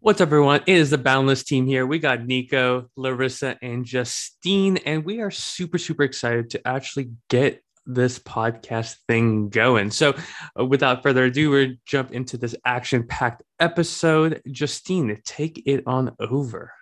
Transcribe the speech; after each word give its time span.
What's 0.00 0.20
up, 0.20 0.28
everyone? 0.28 0.60
It 0.64 0.76
is 0.76 0.90
the 0.90 0.96
Boundless 0.96 1.42
team 1.42 1.66
here. 1.66 1.84
We 1.84 1.98
got 1.98 2.24
Nico, 2.24 2.88
Larissa, 2.94 3.58
and 3.60 3.84
Justine, 3.84 4.76
and 4.86 5.04
we 5.04 5.20
are 5.20 5.32
super, 5.32 5.76
super 5.76 6.04
excited 6.04 6.50
to 6.50 6.68
actually 6.68 7.10
get 7.28 7.64
this 7.84 8.16
podcast 8.16 8.94
thing 9.08 9.48
going. 9.48 9.90
So, 9.90 10.14
uh, 10.58 10.64
without 10.64 11.02
further 11.02 11.24
ado, 11.24 11.50
we're 11.50 11.74
jump 11.84 12.12
into 12.12 12.36
this 12.36 12.54
action 12.64 13.08
packed 13.08 13.42
episode. 13.58 14.40
Justine, 14.48 15.20
take 15.24 15.64
it 15.66 15.82
on 15.84 16.14
over. 16.20 16.72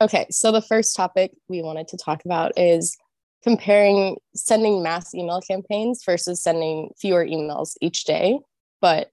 Okay, 0.00 0.26
so 0.30 0.50
the 0.50 0.62
first 0.62 0.96
topic 0.96 1.32
we 1.50 1.60
wanted 1.60 1.86
to 1.88 1.98
talk 1.98 2.24
about 2.24 2.52
is 2.56 2.96
comparing 3.44 4.16
sending 4.34 4.82
mass 4.82 5.14
email 5.14 5.42
campaigns 5.42 6.02
versus 6.02 6.42
sending 6.42 6.92
fewer 6.98 7.26
emails 7.26 7.74
each 7.82 8.04
day, 8.04 8.38
but 8.80 9.11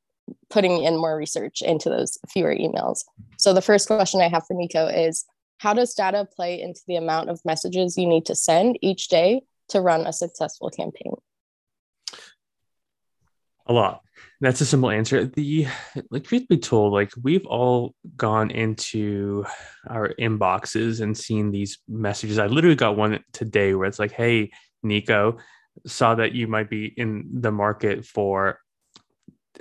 putting 0.49 0.83
in 0.83 0.97
more 0.97 1.15
research 1.15 1.61
into 1.61 1.89
those 1.89 2.17
fewer 2.29 2.55
emails. 2.55 3.03
So 3.37 3.53
the 3.53 3.61
first 3.61 3.87
question 3.87 4.21
I 4.21 4.29
have 4.29 4.45
for 4.47 4.53
Nico 4.53 4.87
is 4.87 5.25
how 5.59 5.73
does 5.73 5.93
data 5.93 6.27
play 6.35 6.61
into 6.61 6.81
the 6.87 6.95
amount 6.95 7.29
of 7.29 7.43
messages 7.45 7.97
you 7.97 8.07
need 8.07 8.25
to 8.27 8.35
send 8.35 8.77
each 8.81 9.09
day 9.09 9.41
to 9.69 9.81
run 9.81 10.07
a 10.07 10.13
successful 10.13 10.69
campaign? 10.69 11.13
A 13.67 13.73
lot. 13.73 14.01
That's 14.41 14.61
a 14.61 14.65
simple 14.65 14.89
answer. 14.89 15.25
The 15.25 15.67
like 16.09 16.23
truth 16.23 16.47
be 16.47 16.57
told, 16.57 16.93
like 16.93 17.11
we've 17.21 17.45
all 17.45 17.93
gone 18.15 18.51
into 18.51 19.45
our 19.87 20.13
inboxes 20.19 21.01
and 21.01 21.15
seen 21.15 21.51
these 21.51 21.77
messages. 21.87 22.39
I 22.39 22.47
literally 22.47 22.75
got 22.75 22.97
one 22.97 23.23
today 23.33 23.75
where 23.75 23.87
it's 23.87 23.99
like, 23.99 24.11
"Hey, 24.11 24.51
Nico, 24.81 25.37
saw 25.85 26.15
that 26.15 26.33
you 26.33 26.47
might 26.47 26.69
be 26.69 26.85
in 26.85 27.29
the 27.31 27.51
market 27.51 28.05
for 28.05 28.59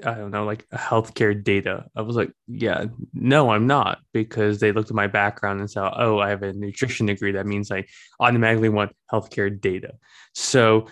I 0.04 0.14
don't 0.14 0.30
know, 0.30 0.44
like 0.44 0.68
healthcare 0.68 1.42
data. 1.42 1.86
I 1.96 2.02
was 2.02 2.16
like, 2.16 2.30
yeah, 2.46 2.86
no, 3.12 3.50
I'm 3.50 3.66
not, 3.66 3.98
because 4.12 4.60
they 4.60 4.72
looked 4.72 4.90
at 4.90 4.96
my 4.96 5.06
background 5.06 5.60
and 5.60 5.70
said, 5.70 5.90
oh, 5.96 6.18
I 6.18 6.28
have 6.30 6.42
a 6.42 6.52
nutrition 6.52 7.06
degree. 7.06 7.32
That 7.32 7.46
means 7.46 7.70
I 7.70 7.84
automatically 8.20 8.68
want 8.68 8.94
healthcare 9.12 9.60
data. 9.60 9.94
So 10.34 10.86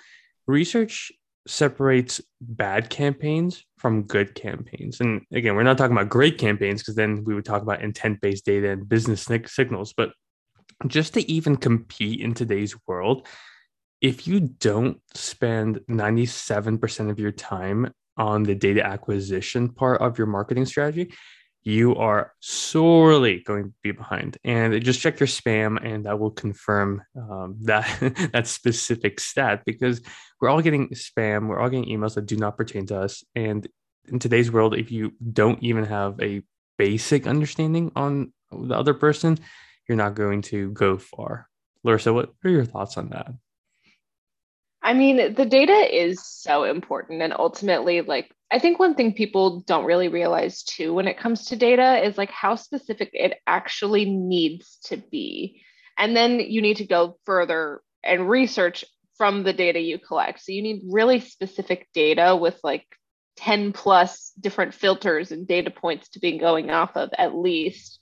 research 0.47 1.13
separates 1.47 2.21
bad 2.41 2.91
campaigns 2.91 3.65
from 3.79 4.03
good 4.03 4.35
campaigns. 4.35 5.01
And 5.01 5.23
again, 5.33 5.55
we're 5.55 5.63
not 5.63 5.79
talking 5.79 5.97
about 5.97 6.09
great 6.09 6.39
campaigns 6.39 6.83
because 6.83 6.97
then 6.97 7.23
we 7.25 7.35
would 7.35 7.45
talk 7.45 7.63
about 7.63 7.83
intent 7.83 8.21
based 8.21 8.45
data 8.45 8.71
and 8.71 8.89
business 8.89 9.29
signals. 9.47 9.93
But 9.97 10.11
just 10.87 11.15
to 11.15 11.31
even 11.31 11.57
compete 11.57 12.21
in 12.21 12.35
today's 12.35 12.75
world, 12.87 13.27
if 14.01 14.27
you 14.27 14.41
don't 14.41 15.01
spend 15.15 15.81
97% 15.89 17.11
of 17.11 17.19
your 17.19 17.33
time 17.33 17.93
on 18.17 18.43
the 18.43 18.55
data 18.55 18.85
acquisition 18.85 19.69
part 19.69 20.01
of 20.01 20.19
your 20.19 20.27
marketing 20.27 20.67
strategy, 20.67 21.13
you 21.67 21.97
are 21.97 22.33
sorely 22.39 23.41
going 23.41 23.65
to 23.65 23.73
be 23.83 23.91
behind. 23.91 24.39
And 24.45 24.81
just 24.85 25.01
check 25.01 25.19
your 25.19 25.27
spam, 25.27 25.85
and 25.85 26.07
that 26.07 26.19
will 26.19 26.31
confirm 26.31 27.03
um, 27.17 27.57
that 27.63 27.89
that 28.33 28.47
specific 28.47 29.19
stat 29.19 29.63
because 29.67 30.01
we're 30.41 30.49
all 30.49 30.63
getting 30.63 30.89
spam, 30.91 31.49
we're 31.49 31.59
all 31.59 31.69
getting 31.69 31.87
emails 31.89 32.15
that 32.15 32.27
do 32.27 32.37
not 32.37 32.57
pertain 32.57 32.87
to 32.87 33.01
us. 33.01 33.25
And 33.35 33.67
in 34.07 34.21
today's 34.21 34.53
world, 34.53 34.77
if 34.77 34.93
you 34.93 35.13
don't 35.33 35.61
even 35.63 35.85
have 35.85 36.21
a 36.21 36.43
basic 36.79 37.27
understanding 37.27 37.91
on 37.97 38.33
the 38.53 38.77
other 38.77 38.95
person, 38.95 39.39
you're 39.89 39.97
not 39.97 40.15
going 40.15 40.43
to 40.43 40.71
go 40.71 40.99
far. 40.99 41.49
Larissa, 41.83 42.13
what 42.13 42.33
are 42.45 42.51
your 42.51 42.65
thoughts 42.65 42.97
on 42.97 43.09
that? 43.11 43.33
I 44.87 44.95
mean, 44.95 45.35
the 45.35 45.45
data 45.45 45.73
is 45.73 46.25
so 46.25 46.63
important. 46.63 47.21
And 47.21 47.33
ultimately, 47.37 48.03
like, 48.03 48.31
I 48.53 48.61
think 48.61 48.79
one 48.79 48.95
thing 48.95 49.15
people 49.15 49.63
don't 49.63 49.85
really 49.85 50.07
realize 50.07 50.63
too 50.63 50.95
when 50.95 51.09
it 51.09 51.19
comes 51.19 51.47
to 51.47 51.57
data 51.57 52.07
is 52.07 52.17
like 52.17 52.31
how 52.31 52.55
specific 52.55 53.11
it 53.13 53.41
actually 53.49 54.05
needs 54.05 54.79
to 54.85 54.97
be. 54.97 55.61
And 55.99 56.17
then 56.17 56.39
you 56.39 56.63
need 56.63 56.77
to 56.77 56.87
go 56.87 57.19
further 57.27 57.81
and 58.05 58.31
research 58.31 58.85
from 59.19 59.43
the 59.43 59.53
data 59.53 59.81
you 59.81 59.99
collect. 59.99 60.45
So 60.45 60.53
you 60.53 60.63
need 60.63 60.83
really 60.89 61.19
specific 61.19 61.89
data 61.93 62.37
with 62.37 62.61
like 62.63 62.87
10 63.39 63.73
plus 63.73 64.31
different 64.39 64.73
filters 64.73 65.33
and 65.33 65.49
data 65.49 65.73
points 65.73 66.11
to 66.11 66.21
be 66.21 66.39
going 66.39 66.71
off 66.71 66.97
of 66.97 67.11
at 67.19 67.35
least 67.35 67.99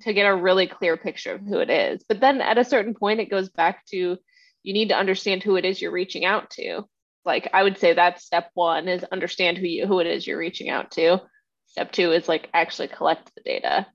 to 0.00 0.12
get 0.12 0.26
a 0.26 0.34
really 0.34 0.66
clear 0.66 0.96
picture 0.96 1.34
of 1.34 1.42
who 1.42 1.60
it 1.60 1.70
is. 1.70 2.04
But 2.08 2.18
then 2.18 2.40
at 2.40 2.58
a 2.58 2.64
certain 2.64 2.94
point, 2.94 3.20
it 3.20 3.30
goes 3.30 3.48
back 3.48 3.86
to 3.92 4.18
you 4.66 4.72
need 4.72 4.88
to 4.88 4.98
understand 4.98 5.44
who 5.44 5.54
it 5.54 5.64
is 5.64 5.80
you're 5.80 5.92
reaching 5.92 6.24
out 6.24 6.50
to. 6.50 6.82
Like 7.24 7.48
I 7.54 7.62
would 7.62 7.78
say 7.78 7.94
that's 7.94 8.26
step 8.26 8.50
one 8.54 8.88
is 8.88 9.04
understand 9.04 9.58
who 9.58 9.66
you 9.66 9.86
who 9.86 10.00
it 10.00 10.08
is 10.08 10.26
you're 10.26 10.38
reaching 10.38 10.68
out 10.68 10.90
to. 10.92 11.22
Step 11.68 11.92
two 11.92 12.10
is 12.10 12.28
like 12.28 12.48
actually 12.52 12.88
collect 12.88 13.30
the 13.36 13.42
data. 13.42 13.86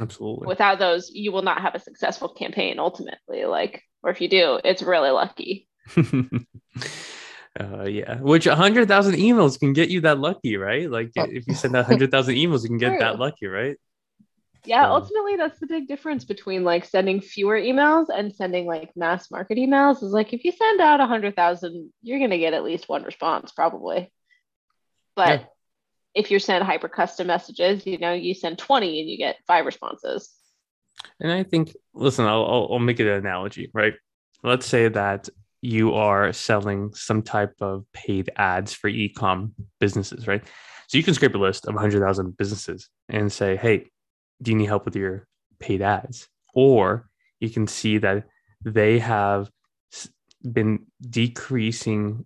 Absolutely. 0.00 0.46
Without 0.46 0.78
those, 0.78 1.10
you 1.10 1.32
will 1.32 1.42
not 1.42 1.62
have 1.62 1.74
a 1.74 1.80
successful 1.80 2.28
campaign 2.28 2.78
ultimately. 2.78 3.44
Like, 3.44 3.82
or 4.04 4.10
if 4.10 4.20
you 4.20 4.28
do, 4.28 4.60
it's 4.64 4.82
really 4.82 5.10
lucky. 5.10 5.68
uh, 5.96 7.82
yeah, 7.82 8.20
which 8.20 8.46
a 8.46 8.54
hundred 8.54 8.86
thousand 8.86 9.16
emails 9.16 9.58
can 9.58 9.72
get 9.72 9.90
you 9.90 10.02
that 10.02 10.20
lucky, 10.20 10.56
right? 10.56 10.88
Like, 10.88 11.10
oh. 11.18 11.26
if 11.28 11.48
you 11.48 11.54
send 11.54 11.74
hundred 11.74 12.12
thousand 12.12 12.36
emails, 12.36 12.62
you 12.62 12.68
can 12.68 12.78
get 12.78 12.88
True. 12.90 12.98
that 13.00 13.18
lucky, 13.18 13.46
right? 13.46 13.76
Yeah 14.64 14.84
um, 14.84 14.92
ultimately 14.92 15.36
that's 15.36 15.58
the 15.58 15.66
big 15.66 15.88
difference 15.88 16.24
between 16.24 16.64
like 16.64 16.84
sending 16.84 17.20
fewer 17.20 17.58
emails 17.58 18.06
and 18.14 18.34
sending 18.34 18.66
like 18.66 18.90
mass 18.96 19.30
market 19.30 19.58
emails 19.58 20.02
is 20.02 20.12
like 20.12 20.32
if 20.32 20.44
you 20.44 20.52
send 20.52 20.80
out 20.80 21.00
a 21.00 21.06
hundred 21.06 21.34
thousand 21.34 21.92
you're 22.02 22.18
going 22.18 22.30
to 22.30 22.38
get 22.38 22.54
at 22.54 22.64
least 22.64 22.88
one 22.88 23.02
response 23.02 23.52
probably. 23.52 24.12
But 25.14 25.40
yeah. 25.40 25.46
if 26.14 26.30
you 26.30 26.38
send 26.38 26.64
hyper 26.64 26.88
custom 26.88 27.26
messages 27.26 27.86
you 27.86 27.98
know 27.98 28.12
you 28.12 28.34
send 28.34 28.58
20 28.58 29.00
and 29.00 29.08
you 29.10 29.18
get 29.18 29.36
five 29.46 29.66
responses. 29.66 30.30
And 31.20 31.32
i 31.32 31.42
think 31.42 31.74
listen 31.94 32.26
i'll, 32.26 32.44
I'll, 32.44 32.68
I'll 32.72 32.78
make 32.78 33.00
it 33.00 33.08
an 33.08 33.18
analogy 33.18 33.70
right? 33.74 33.94
Let's 34.44 34.66
say 34.66 34.88
that 34.88 35.28
you 35.60 35.94
are 35.94 36.32
selling 36.32 36.92
some 36.94 37.22
type 37.22 37.54
of 37.60 37.84
paid 37.92 38.30
ads 38.34 38.72
for 38.72 38.88
e-com 38.88 39.54
businesses 39.80 40.26
right? 40.26 40.42
So 40.88 40.98
you 40.98 41.04
can 41.04 41.14
scrape 41.14 41.34
a 41.34 41.38
list 41.38 41.66
of 41.66 41.74
100000 41.74 42.36
businesses 42.36 42.88
and 43.08 43.32
say 43.32 43.56
hey 43.56 43.90
do 44.42 44.50
you 44.50 44.56
need 44.56 44.66
help 44.66 44.84
with 44.84 44.96
your 44.96 45.26
paid 45.58 45.80
ads? 45.80 46.28
Or 46.54 47.08
you 47.40 47.48
can 47.48 47.66
see 47.66 47.98
that 47.98 48.24
they 48.64 48.98
have 48.98 49.50
been 50.42 50.86
decreasing 51.00 52.24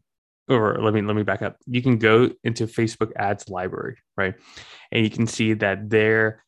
or 0.49 0.79
let 0.81 0.95
me 0.95 1.03
let 1.03 1.17
me 1.17 1.23
back 1.23 1.43
up. 1.43 1.57
You 1.67 1.83
can 1.83 1.99
go 1.99 2.31
into 2.45 2.67
Facebook 2.67 3.13
ads 3.17 3.49
library, 3.49 3.97
right? 4.17 4.35
And 4.93 5.05
you 5.05 5.11
can 5.11 5.27
see 5.27 5.55
that 5.55 5.91
their 5.91 6.45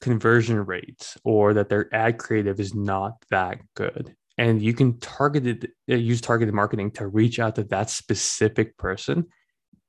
conversion 0.00 0.64
rates 0.64 1.18
or 1.24 1.54
that 1.54 1.68
their 1.68 1.92
ad 1.94 2.18
creative 2.18 2.60
is 2.60 2.74
not 2.74 3.14
that 3.30 3.58
good. 3.74 4.14
And 4.38 4.62
you 4.62 4.72
can 4.72 4.98
target 5.00 5.46
it, 5.46 5.70
uh, 5.90 5.96
use 5.96 6.20
targeted 6.20 6.54
marketing 6.54 6.92
to 6.92 7.06
reach 7.06 7.38
out 7.38 7.56
to 7.56 7.64
that 7.64 7.90
specific 7.90 8.76
person 8.78 9.26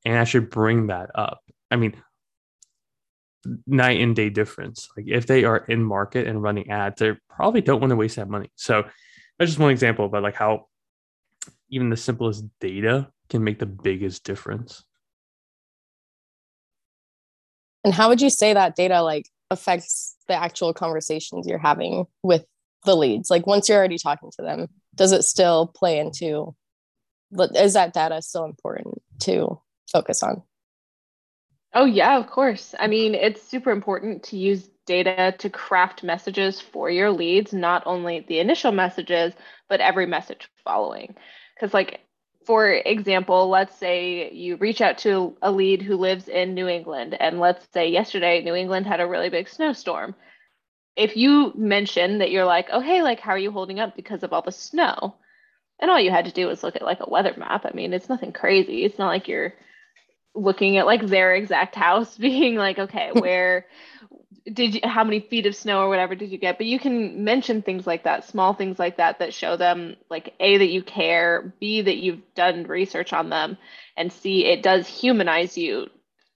and 0.03 0.16
actually 0.16 0.48
bring 0.48 0.88
that 0.88 1.09
up. 1.16 1.42
I 1.69 1.78
mean, 1.78 1.96
night 3.66 4.02
and 4.02 4.16
day 4.16 4.29
difference. 4.29 4.90
Like 4.96 5.07
if 5.07 5.28
they 5.28 5.44
are 5.44 5.57
in 5.57 5.84
market 5.84 6.28
and 6.28 6.41
running 6.41 6.69
ads, 6.69 7.00
they 7.00 7.13
probably 7.29 7.62
don't 7.62 7.79
want 7.79 7.91
to 7.91 7.96
waste 7.96 8.18
that 8.18 8.29
money. 8.29 8.52
So 8.56 8.84
that's 9.38 9.52
just 9.52 9.59
one 9.59 9.72
example 9.72 10.07
but 10.07 10.22
like 10.22 10.35
how 10.35 10.68
even 11.69 11.90
the 11.90 11.97
simplest 11.97 12.46
data 12.59 13.09
can 13.30 13.44
make 13.44 13.59
the 13.59 13.66
biggest 13.66 14.24
difference. 14.24 14.84
And 17.84 17.94
how 17.94 18.09
would 18.09 18.22
you 18.22 18.30
say 18.30 18.53
that 18.53 18.75
data 18.75 19.01
like 19.01 19.25
affects 19.50 20.16
the 20.28 20.35
actual 20.35 20.74
conversations 20.74 21.47
you're 21.47 21.57
having 21.57 22.06
with 22.22 22.46
the 22.85 22.96
leads? 22.96 23.30
Like 23.31 23.47
once 23.47 23.68
you're 23.68 23.78
already 23.78 23.97
talking 23.97 24.31
to 24.38 24.44
them, 24.44 24.68
does 24.94 25.13
it 25.13 25.24
still 25.24 25.68
play 25.68 25.97
into 25.97 26.53
is 27.56 27.74
that 27.74 27.94
data 27.94 28.22
still 28.22 28.44
important 28.44 29.01
to 29.22 29.59
focus 29.90 30.22
on? 30.22 30.44
Oh, 31.73 31.85
yeah, 31.85 32.17
of 32.17 32.27
course. 32.27 32.75
I 32.79 32.87
mean, 32.87 33.15
it's 33.15 33.41
super 33.41 33.71
important 33.71 34.23
to 34.23 34.38
use 34.38 34.69
data 34.85 35.33
to 35.39 35.50
craft 35.50 36.03
messages 36.03 36.59
for 36.59 36.89
your 36.89 37.12
leads, 37.12 37.53
not 37.53 37.83
only 37.85 38.21
the 38.21 38.39
initial 38.39 38.71
messages, 38.71 39.33
but 39.69 39.79
every 39.79 40.06
message 40.06 40.50
following. 40.63 41.15
Because, 41.56 41.73
like, 41.73 42.01
for 42.45 42.69
example, 42.69 43.47
let's 43.50 43.77
say 43.77 44.31
you 44.31 44.57
reach 44.57 44.81
out 44.81 44.97
to 45.00 45.38
a 45.41 45.51
lead 45.51 45.81
who 45.81 45.95
lives 45.95 46.27
in 46.27 46.53
New 46.56 46.68
England, 46.68 47.15
and 47.19 47.39
let's 47.39 47.65
say 47.74 47.88
yesterday 47.89 48.41
New 48.44 48.56
England 48.56 48.85
had 48.88 49.00
a 49.00 49.07
really 49.07 49.29
big 49.29 49.47
snowstorm. 49.47 50.15
If 50.95 51.15
you 51.17 51.53
mention 51.56 52.19
that 52.19 52.31
you're 52.31 52.45
like, 52.45 52.69
oh, 52.71 52.81
hey, 52.81 53.01
like, 53.01 53.19
how 53.19 53.31
are 53.31 53.38
you 53.38 53.51
holding 53.51 53.79
up 53.79 53.95
because 53.95 54.24
of 54.24 54.33
all 54.33 54.41
the 54.41 54.51
snow? 54.51 55.15
And 55.79 55.91
all 55.91 56.00
you 56.00 56.12
had 56.12 56.25
to 56.25 56.31
do 56.31 56.47
was 56.47 56.63
look 56.63 56.75
at 56.75 56.81
like 56.83 57.00
a 57.01 57.09
weather 57.09 57.33
map. 57.38 57.65
I 57.65 57.71
mean, 57.74 57.94
it's 57.94 58.09
nothing 58.09 58.33
crazy. 58.33 58.85
It's 58.85 59.00
not 59.00 59.07
like 59.09 59.27
you're 59.27 59.53
looking 60.33 60.78
at 60.78 60.86
like 60.86 61.06
their 61.07 61.36
exact 61.36 61.75
house 61.75 62.18
being 62.30 62.56
like 62.56 62.80
okay 62.80 63.12
where 63.13 63.66
did 64.51 64.74
you 64.74 64.81
how 64.83 65.04
many 65.04 65.19
feet 65.19 65.45
of 65.45 65.56
snow 65.56 65.81
or 65.81 65.89
whatever 65.89 66.16
did 66.16 66.31
you 66.31 66.38
get 66.38 66.57
but 66.57 66.66
you 66.66 66.80
can 66.80 67.24
mention 67.24 67.62
things 67.62 67.86
like 67.86 68.04
that 68.04 68.25
small 68.28 68.54
things 68.54 68.80
like 68.80 68.98
that 68.98 69.19
that 69.19 69.33
show 69.33 69.56
them 69.56 69.95
like 70.10 70.33
a 70.39 70.57
that 70.57 70.69
you 70.69 70.81
care 70.81 71.54
b 71.60 71.81
that 71.81 71.98
you've 71.98 72.22
done 72.33 72.63
research 72.63 73.13
on 73.13 73.30
them 73.30 73.57
and 73.98 74.12
c 74.12 74.45
it 74.45 74.63
does 74.63 74.88
humanize 74.88 75.57
you 75.57 75.88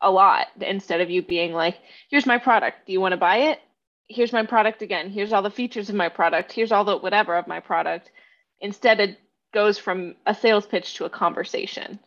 a 0.02 0.12
lot 0.12 0.48
instead 0.62 1.02
of 1.02 1.10
you 1.10 1.22
being 1.22 1.54
like, 1.54 1.80
here's 2.10 2.26
my 2.26 2.38
product. 2.38 2.86
Do 2.86 2.94
you 2.94 3.02
want 3.02 3.14
to 3.14 3.18
buy 3.18 3.38
it? 3.38 3.60
Here's 4.08 4.32
my 4.32 4.46
product 4.46 4.82
again. 4.82 5.10
Here's 5.10 5.34
all 5.34 5.42
the 5.42 5.50
features 5.50 5.90
of 5.90 5.96
my 5.96 6.10
product. 6.10 6.52
Here's 6.52 6.72
all 6.72 6.86
the 6.86 6.98
whatever 6.98 7.36
of 7.36 7.48
my 7.48 7.60
product. 7.60 8.12
Instead, 8.62 9.00
it 9.00 9.18
goes 9.54 9.80
from 9.80 10.16
a 10.26 10.36
sales 10.36 10.68
pitch 10.68 10.96
to 10.96 11.06
a 11.06 11.10
conversation. 11.10 12.00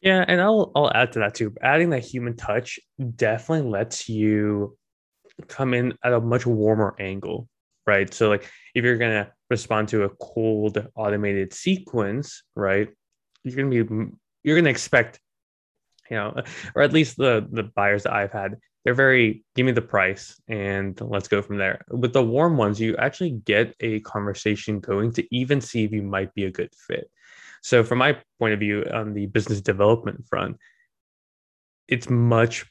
Yeah, 0.00 0.24
and 0.26 0.40
I'll 0.40 0.72
I'll 0.74 0.90
add 0.92 1.12
to 1.12 1.18
that 1.20 1.34
too. 1.34 1.54
Adding 1.60 1.90
that 1.90 2.04
human 2.04 2.36
touch 2.36 2.80
definitely 3.16 3.70
lets 3.70 4.08
you 4.08 4.76
come 5.48 5.74
in 5.74 5.94
at 6.02 6.12
a 6.12 6.20
much 6.20 6.46
warmer 6.46 6.94
angle, 6.98 7.48
right? 7.86 8.12
So 8.12 8.28
like 8.28 8.48
if 8.74 8.84
you're 8.84 8.96
gonna 8.96 9.30
respond 9.50 9.88
to 9.88 10.04
a 10.04 10.10
cold 10.10 10.86
automated 10.94 11.52
sequence, 11.52 12.42
right? 12.56 12.88
You're 13.44 13.56
gonna 13.56 13.84
be 13.84 14.10
you're 14.42 14.56
gonna 14.56 14.70
expect, 14.70 15.20
you 16.10 16.16
know, 16.16 16.34
or 16.74 16.82
at 16.82 16.92
least 16.92 17.16
the 17.18 17.46
the 17.50 17.64
buyers 17.64 18.04
that 18.04 18.12
I've 18.14 18.32
had, 18.32 18.56
they're 18.84 18.94
very 18.94 19.44
give 19.54 19.66
me 19.66 19.72
the 19.72 19.82
price 19.82 20.40
and 20.48 20.98
let's 21.02 21.28
go 21.28 21.42
from 21.42 21.58
there. 21.58 21.84
With 21.90 22.14
the 22.14 22.24
warm 22.24 22.56
ones, 22.56 22.80
you 22.80 22.96
actually 22.96 23.32
get 23.32 23.74
a 23.80 24.00
conversation 24.00 24.80
going 24.80 25.12
to 25.12 25.36
even 25.36 25.60
see 25.60 25.84
if 25.84 25.92
you 25.92 26.02
might 26.02 26.34
be 26.34 26.44
a 26.46 26.50
good 26.50 26.72
fit. 26.88 27.10
So, 27.62 27.84
from 27.84 27.98
my 27.98 28.18
point 28.38 28.54
of 28.54 28.60
view 28.60 28.84
on 28.92 29.14
the 29.14 29.26
business 29.26 29.60
development 29.60 30.26
front, 30.28 30.56
it's 31.88 32.08
much 32.08 32.66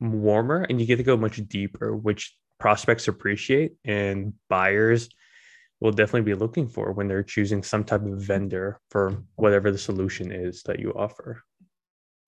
warmer 0.00 0.62
and 0.62 0.80
you 0.80 0.86
get 0.86 0.96
to 0.96 1.02
go 1.02 1.16
much 1.16 1.36
deeper, 1.48 1.94
which 1.96 2.36
prospects 2.58 3.08
appreciate 3.08 3.72
and 3.84 4.34
buyers 4.48 5.08
will 5.80 5.92
definitely 5.92 6.30
be 6.32 6.34
looking 6.34 6.68
for 6.68 6.92
when 6.92 7.08
they're 7.08 7.22
choosing 7.22 7.62
some 7.62 7.84
type 7.84 8.04
of 8.04 8.20
vendor 8.20 8.78
for 8.90 9.22
whatever 9.36 9.70
the 9.70 9.78
solution 9.78 10.30
is 10.30 10.62
that 10.64 10.78
you 10.78 10.92
offer. 10.92 11.42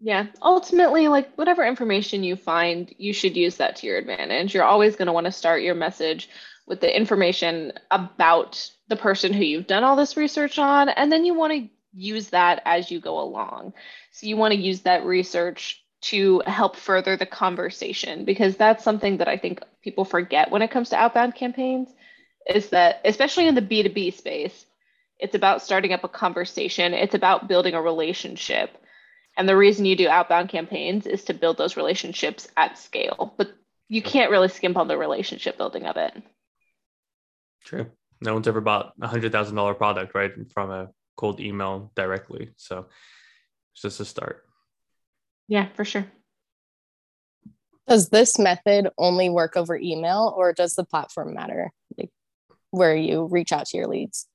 Yeah, 0.01 0.27
ultimately, 0.41 1.07
like 1.07 1.33
whatever 1.37 1.65
information 1.65 2.25
you 2.25 2.35
find, 2.35 2.93
you 2.99 3.13
should 3.13 3.37
use 3.37 3.59
that 3.59 3.77
to 3.77 3.87
your 3.87 3.99
advantage. 3.99 4.53
You're 4.53 4.65
always 4.65 4.97
going 4.97 5.07
to 5.07 5.13
want 5.13 5.27
to 5.27 5.33
start 5.33 5.63
your 5.63 5.77
message 5.77 6.29
with 6.67 6.81
the 6.81 6.97
information 6.97 7.73
about 7.91 8.69
the 8.89 8.97
person 8.97 9.33
who 9.33 9.45
you've 9.45 9.67
done 9.67 9.85
all 9.85 9.95
this 9.95 10.17
research 10.17 10.59
on, 10.59 10.89
and 10.89 11.13
then 11.13 11.25
you 11.25 11.35
want 11.35 11.53
to 11.53 11.69
use 11.93 12.31
that 12.31 12.63
as 12.65 12.91
you 12.91 13.01
go 13.01 13.21
along. 13.21 13.75
So 14.13 14.27
you 14.27 14.37
want 14.37 14.53
to 14.55 14.61
use 14.61 14.81
that 14.83 15.05
research 15.05 15.83
to 16.03 16.43
help 16.47 16.77
further 16.77 17.17
the 17.17 17.27
conversation 17.27 18.25
because 18.25 18.57
that's 18.57 18.83
something 18.83 19.19
that 19.19 19.29
I 19.29 19.37
think 19.37 19.61
people 19.83 20.05
forget 20.05 20.51
when 20.51 20.63
it 20.63 20.71
comes 20.71 20.89
to 20.91 20.97
outbound 20.97 21.35
campaigns 21.35 21.89
is 22.47 22.71
that 22.71 23.01
especially 23.05 23.47
in 23.47 23.55
the 23.55 23.63
B2B 23.63 24.15
space, 24.15 24.67
it's 25.19 25.37
about 25.37 25.63
starting 25.63 25.93
up 25.93 26.03
a 26.03 26.09
conversation, 26.09 26.93
it's 26.93 27.15
about 27.15 27.47
building 27.47 27.75
a 27.75 27.83
relationship. 27.83 28.77
And 29.37 29.49
the 29.49 29.57
reason 29.57 29.85
you 29.85 29.97
do 29.97 30.09
outbound 30.09 30.49
campaigns 30.49 31.07
is 31.07 31.25
to 31.25 31.35
build 31.35 31.57
those 31.57 31.77
relationships 31.77 32.49
at 32.57 32.79
scale. 32.79 33.33
But 33.37 33.53
you 33.89 34.03
can't 34.03 34.31
really 34.31 34.49
skimp 34.49 34.77
on 34.77 34.89
the 34.89 34.99
relationship 34.99 35.57
building 35.57 35.87
of 35.87 35.97
it. 35.97 36.21
True. 37.65 37.87
No 38.21 38.35
one's 38.35 38.49
ever 38.49 38.61
bought 38.61 38.93
a 39.01 39.07
hundred 39.07 39.33
thousand 39.33 39.55
dollar 39.55 39.75
product, 39.75 40.15
right? 40.15 40.33
From 40.53 40.71
a 40.71 40.89
cold 41.23 41.39
email 41.39 41.93
directly. 41.95 42.51
So 42.57 42.87
it's 43.73 43.83
just 43.83 44.01
a 44.01 44.05
start. 44.05 44.45
Yeah, 45.47 45.69
for 45.75 45.85
sure. 45.85 46.05
Does 47.87 48.09
this 48.09 48.41
method 48.41 48.89
only 48.99 49.29
work 49.31 49.57
over 49.57 49.77
email 49.77 50.35
or 50.37 50.53
does 50.53 50.75
the 50.75 50.83
platform 50.85 51.33
matter? 51.33 51.71
Like 51.97 52.11
where 52.73 52.97
you 52.97 53.27
reach 53.27 53.53
out 53.53 53.67
to 53.67 53.77
your 53.77 53.87
leads? 53.87 54.27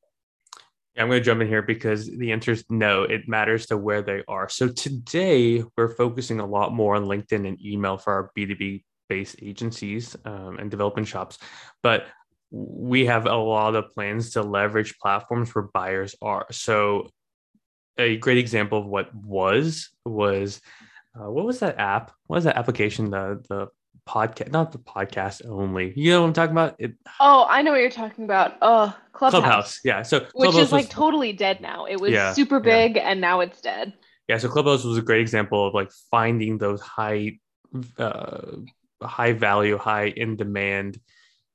Yeah, 0.96 1.04
I'm 1.04 1.10
going 1.10 1.20
to 1.20 1.26
jump 1.26 1.42
in 1.42 1.50
here 1.50 1.62
because 1.62 2.08
the 2.08 2.32
answer 2.32 2.54
is 2.54 2.64
no, 2.70 3.04
it 3.04 3.28
matters 3.28 3.66
to 3.66 3.78
where 3.78 4.02
they 4.02 4.24
are. 4.30 4.48
So 4.48 4.70
today 4.70 5.64
we're 5.76 5.94
focusing 5.94 6.40
a 6.40 6.46
lot 6.46 6.74
more 6.74 6.96
on 6.96 7.06
LinkedIn 7.06 7.46
and 7.46 7.62
email 7.62 7.98
for 7.98 8.14
our 8.14 8.32
B2B 8.38 8.86
based 9.10 9.36
agencies 9.42 10.16
um, 10.24 10.58
and 10.58 10.72
development 10.72 11.08
shops. 11.08 11.38
But 11.84 12.06
we 12.52 13.06
have 13.06 13.26
a 13.26 13.36
lot 13.36 13.76
of 13.76 13.90
plans 13.90 14.32
to 14.32 14.42
leverage 14.42 14.98
platforms 15.00 15.54
where 15.54 15.66
buyers 15.74 16.16
are. 16.22 16.46
So, 16.52 17.10
a 17.98 18.18
great 18.18 18.38
example 18.38 18.80
of 18.80 18.86
what 18.86 19.14
was 19.14 19.90
was 20.06 20.62
uh, 21.16 21.30
what 21.30 21.46
was 21.46 21.60
that 21.60 21.80
app? 21.80 22.12
What 22.28 22.38
was 22.38 22.44
that 22.46 22.58
application? 22.58 23.10
The 23.10 23.44
the 23.50 23.68
podcast, 24.08 24.52
not 24.52 24.72
the 24.72 24.80
podcast 24.80 25.46
only. 25.48 25.94
You 25.96 26.12
know 26.12 26.22
what 26.22 26.28
I'm 26.28 26.34
talking 26.34 26.52
about? 26.54 26.76
It, 26.80 26.94
oh, 27.20 27.46
I 27.50 27.62
know 27.62 27.72
what 27.72 27.82
you're 27.82 27.90
talking 27.90 28.24
about. 28.24 28.56
Oh, 28.62 28.96
Clubhouse. 29.12 29.42
Clubhouse. 29.42 29.80
Yeah. 29.84 30.02
So 30.02 30.22
Clubhouse 30.22 30.56
which 30.56 30.64
is 30.64 30.72
like 30.72 30.86
was, 30.86 30.90
totally 30.90 31.34
dead 31.34 31.62
now. 31.62 31.86
It 31.86 32.00
was 32.00 32.12
yeah, 32.12 32.34
super 32.34 32.60
big 32.60 32.96
yeah. 32.96 33.10
and 33.10 33.22
now 33.22 33.42
it's 33.42 33.62
dead. 33.62 33.94
Yeah. 34.28 34.38
So 34.38 34.50
Clubhouse 34.50 34.84
was 34.84 34.98
a 34.98 35.02
great 35.02 35.22
example 35.22 35.68
of 35.68 35.74
like 35.74 35.92
finding 36.10 36.58
those 36.58 36.82
high, 36.82 37.40
uh, 37.98 38.58
high 39.02 39.34
value, 39.34 39.78
high 39.78 40.08
in 40.08 40.36
demand 40.36 41.00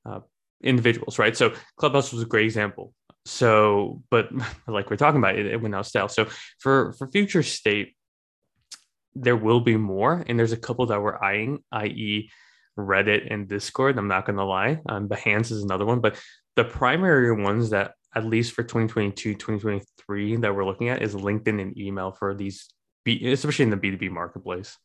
uh, 0.05 0.19
individuals, 0.63 1.19
right? 1.19 1.35
So 1.35 1.53
Clubhouse 1.77 2.11
was 2.11 2.21
a 2.21 2.27
great 2.27 2.45
example. 2.45 2.93
So, 3.25 4.01
but 4.09 4.29
like 4.67 4.89
we're 4.89 4.97
talking 4.97 5.19
about, 5.19 5.37
it, 5.37 5.45
it 5.45 5.61
went 5.61 5.75
out 5.75 5.85
stale. 5.85 6.07
So 6.07 6.27
for 6.59 6.93
for 6.93 7.09
future 7.09 7.43
state, 7.43 7.95
there 9.15 9.37
will 9.37 9.61
be 9.61 9.77
more, 9.77 10.23
and 10.27 10.39
there's 10.39 10.53
a 10.53 10.57
couple 10.57 10.85
that 10.87 11.01
we're 11.01 11.21
eyeing, 11.21 11.59
i.e., 11.71 12.29
Reddit 12.77 13.31
and 13.31 13.47
Discord. 13.47 13.97
I'm 13.97 14.07
not 14.07 14.25
going 14.25 14.37
to 14.37 14.43
lie. 14.43 14.79
Um, 14.87 15.07
Behance 15.07 15.51
is 15.51 15.63
another 15.63 15.85
one, 15.85 15.99
but 15.99 16.19
the 16.55 16.63
primary 16.63 17.31
ones 17.31 17.69
that 17.69 17.93
at 18.15 18.25
least 18.25 18.53
for 18.53 18.63
2022, 18.63 19.33
2023 19.33 20.37
that 20.37 20.55
we're 20.55 20.65
looking 20.65 20.89
at 20.89 21.01
is 21.01 21.15
LinkedIn 21.15 21.61
and 21.61 21.77
email 21.77 22.11
for 22.11 22.33
these, 22.35 22.67
especially 23.07 23.63
in 23.63 23.71
the 23.71 23.77
B2B 23.77 24.11
marketplace. 24.11 24.77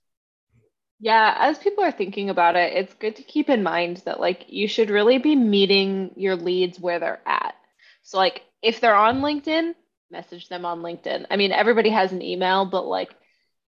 Yeah, 1.01 1.35
as 1.39 1.59
people 1.59 1.85
are 1.85 1.93
thinking 1.93 2.29
about 2.31 2.57
it, 2.57 2.73
it's 2.75 2.95
good 2.95 3.17
to 3.17 3.23
keep 3.23 3.49
in 3.49 3.63
mind 3.63 3.99
that 3.99 4.21
like 4.21 4.47
you 4.49 4.67
should 4.67 4.91
really 4.91 5.19
be 5.19 5.37
meeting 5.37 6.13
your 6.17 6.35
leads 6.37 6.81
where 6.81 6.99
they're 6.99 7.21
at. 7.27 7.55
So 8.03 8.19
like 8.19 8.43
if 8.63 8.81
they're 8.81 8.95
on 8.97 9.21
LinkedIn, 9.21 9.75
message 10.11 10.49
them 10.49 10.65
on 10.65 10.81
LinkedIn. 10.81 11.27
I 11.31 11.37
mean, 11.37 11.53
everybody 11.53 11.91
has 11.91 12.13
an 12.13 12.23
email, 12.23 12.65
but 12.67 12.87
like 12.87 13.11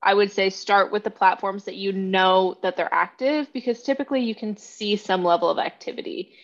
I 0.03 0.15
would 0.15 0.33
say 0.33 0.51
start 0.51 0.93
with 0.93 1.05
the 1.05 1.11
platforms 1.11 1.65
that 1.65 1.77
you 1.77 1.93
know 1.93 2.57
that 2.63 2.77
they're 2.77 2.93
active 2.93 3.53
because 3.53 3.83
typically 3.83 4.21
you 4.23 4.35
can 4.35 4.57
see 4.57 4.97
some 4.97 5.25
level 5.25 5.51
of 5.51 5.59
activity. 5.59 6.35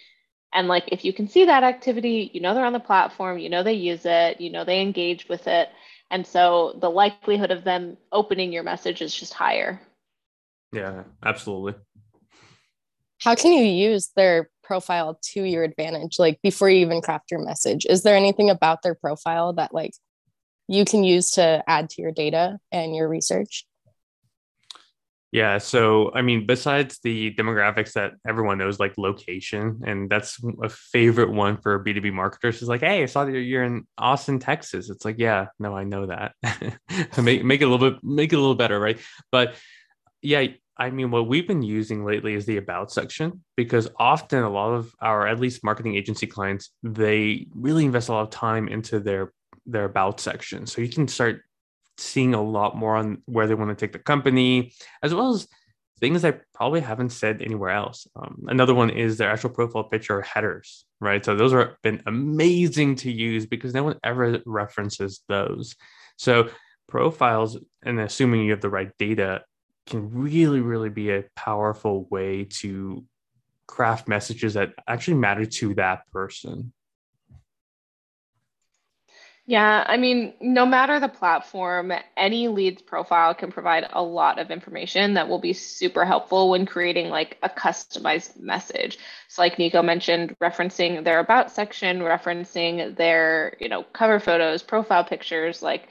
And 0.52 0.68
like 0.68 0.84
if 0.92 1.04
you 1.04 1.12
can 1.12 1.28
see 1.28 1.46
that 1.46 1.64
activity, 1.64 2.30
you 2.34 2.40
know 2.40 2.54
they're 2.54 2.64
on 2.66 2.72
the 2.72 2.80
platform, 2.80 3.38
you 3.38 3.50
know 3.50 3.62
they 3.62 3.74
use 3.74 4.02
it, 4.06 4.40
you 4.40 4.50
know 4.50 4.64
they 4.64 4.80
engage 4.82 5.28
with 5.28 5.46
it. 5.48 5.68
And 6.10 6.26
so 6.26 6.78
the 6.80 6.90
likelihood 6.90 7.50
of 7.52 7.64
them 7.64 7.96
opening 8.12 8.52
your 8.52 8.64
message 8.64 9.02
is 9.02 9.14
just 9.14 9.34
higher. 9.34 9.80
Yeah, 10.74 11.04
absolutely. 11.24 11.74
How 13.20 13.34
can 13.34 13.52
you 13.52 13.64
use 13.64 14.10
their 14.16 14.50
profile 14.62 15.18
to 15.32 15.44
your 15.44 15.62
advantage? 15.62 16.18
Like 16.18 16.40
before 16.42 16.68
you 16.68 16.78
even 16.78 17.00
craft 17.00 17.30
your 17.30 17.40
message, 17.40 17.86
is 17.88 18.02
there 18.02 18.16
anything 18.16 18.50
about 18.50 18.82
their 18.82 18.94
profile 18.94 19.52
that 19.54 19.72
like 19.72 19.92
you 20.66 20.84
can 20.84 21.04
use 21.04 21.30
to 21.32 21.62
add 21.68 21.90
to 21.90 22.02
your 22.02 22.10
data 22.10 22.58
and 22.72 22.94
your 22.94 23.08
research? 23.08 23.66
Yeah. 25.30 25.58
So, 25.58 26.12
I 26.14 26.22
mean, 26.22 26.46
besides 26.46 27.00
the 27.02 27.34
demographics 27.34 27.94
that 27.94 28.12
everyone 28.26 28.58
knows, 28.58 28.78
like 28.78 28.96
location, 28.96 29.80
and 29.84 30.08
that's 30.08 30.38
a 30.62 30.68
favorite 30.68 31.32
one 31.32 31.56
for 31.56 31.82
B2B 31.82 32.12
marketers 32.12 32.62
is 32.62 32.68
like, 32.68 32.82
hey, 32.82 33.02
I 33.02 33.06
saw 33.06 33.24
that 33.24 33.32
you're 33.32 33.64
in 33.64 33.84
Austin, 33.98 34.38
Texas. 34.38 34.90
It's 34.90 35.04
like, 35.04 35.16
yeah, 35.18 35.46
no, 35.58 35.76
I 35.76 35.82
know 35.82 36.06
that. 36.06 36.34
make, 37.20 37.44
make 37.44 37.60
it 37.60 37.64
a 37.64 37.68
little 37.68 37.90
bit, 37.90 38.04
make 38.04 38.32
it 38.32 38.36
a 38.36 38.38
little 38.38 38.54
better. 38.54 38.78
Right. 38.78 39.00
But 39.32 39.56
yeah, 40.22 40.46
I 40.76 40.90
mean, 40.90 41.10
what 41.10 41.28
we've 41.28 41.46
been 41.46 41.62
using 41.62 42.04
lately 42.04 42.34
is 42.34 42.46
the 42.46 42.56
about 42.56 42.90
section 42.90 43.44
because 43.56 43.88
often 43.96 44.42
a 44.42 44.50
lot 44.50 44.72
of 44.74 44.92
our, 45.00 45.26
at 45.26 45.38
least 45.38 45.62
marketing 45.62 45.94
agency 45.94 46.26
clients, 46.26 46.70
they 46.82 47.46
really 47.54 47.84
invest 47.84 48.08
a 48.08 48.12
lot 48.12 48.22
of 48.22 48.30
time 48.30 48.68
into 48.68 49.00
their 49.00 49.32
their 49.66 49.84
about 49.84 50.20
section. 50.20 50.66
So 50.66 50.82
you 50.82 50.88
can 50.88 51.08
start 51.08 51.42
seeing 51.96 52.34
a 52.34 52.42
lot 52.42 52.76
more 52.76 52.96
on 52.96 53.22
where 53.26 53.46
they 53.46 53.54
want 53.54 53.70
to 53.70 53.74
take 53.74 53.92
the 53.92 53.98
company, 53.98 54.72
as 55.02 55.14
well 55.14 55.32
as 55.34 55.48
things 56.00 56.24
I 56.24 56.34
probably 56.52 56.80
haven't 56.80 57.10
said 57.10 57.40
anywhere 57.40 57.70
else. 57.70 58.06
Um, 58.16 58.44
another 58.48 58.74
one 58.74 58.90
is 58.90 59.16
their 59.16 59.30
actual 59.30 59.50
profile 59.50 59.84
picture 59.84 60.20
headers, 60.20 60.84
right? 61.00 61.24
So 61.24 61.36
those 61.36 61.52
have 61.52 61.76
been 61.82 62.02
amazing 62.06 62.96
to 62.96 63.10
use 63.10 63.46
because 63.46 63.72
no 63.72 63.84
one 63.84 63.98
ever 64.02 64.40
references 64.44 65.22
those. 65.28 65.76
So 66.18 66.50
profiles, 66.88 67.58
and 67.84 68.00
assuming 68.00 68.42
you 68.42 68.50
have 68.50 68.60
the 68.60 68.68
right 68.68 68.90
data, 68.98 69.42
can 69.86 70.10
really, 70.10 70.60
really 70.60 70.90
be 70.90 71.10
a 71.10 71.24
powerful 71.36 72.06
way 72.10 72.44
to 72.44 73.04
craft 73.66 74.08
messages 74.08 74.54
that 74.54 74.72
actually 74.86 75.14
matter 75.14 75.46
to 75.46 75.74
that 75.74 76.10
person. 76.12 76.72
Yeah, 79.46 79.84
I 79.86 79.98
mean, 79.98 80.32
no 80.40 80.64
matter 80.64 80.98
the 80.98 81.08
platform, 81.08 81.92
any 82.16 82.48
leads 82.48 82.80
profile 82.80 83.34
can 83.34 83.52
provide 83.52 83.86
a 83.92 84.02
lot 84.02 84.38
of 84.38 84.50
information 84.50 85.14
that 85.14 85.28
will 85.28 85.38
be 85.38 85.52
super 85.52 86.06
helpful 86.06 86.48
when 86.48 86.64
creating 86.64 87.10
like 87.10 87.36
a 87.42 87.50
customized 87.50 88.40
message. 88.40 88.98
So 89.28 89.42
like 89.42 89.58
Nico 89.58 89.82
mentioned, 89.82 90.34
referencing 90.42 91.04
their 91.04 91.18
about 91.18 91.50
section, 91.50 91.98
referencing 91.98 92.96
their, 92.96 93.54
you 93.60 93.68
know, 93.68 93.82
cover 93.82 94.18
photos, 94.18 94.62
profile 94.62 95.04
pictures, 95.04 95.60
like, 95.60 95.88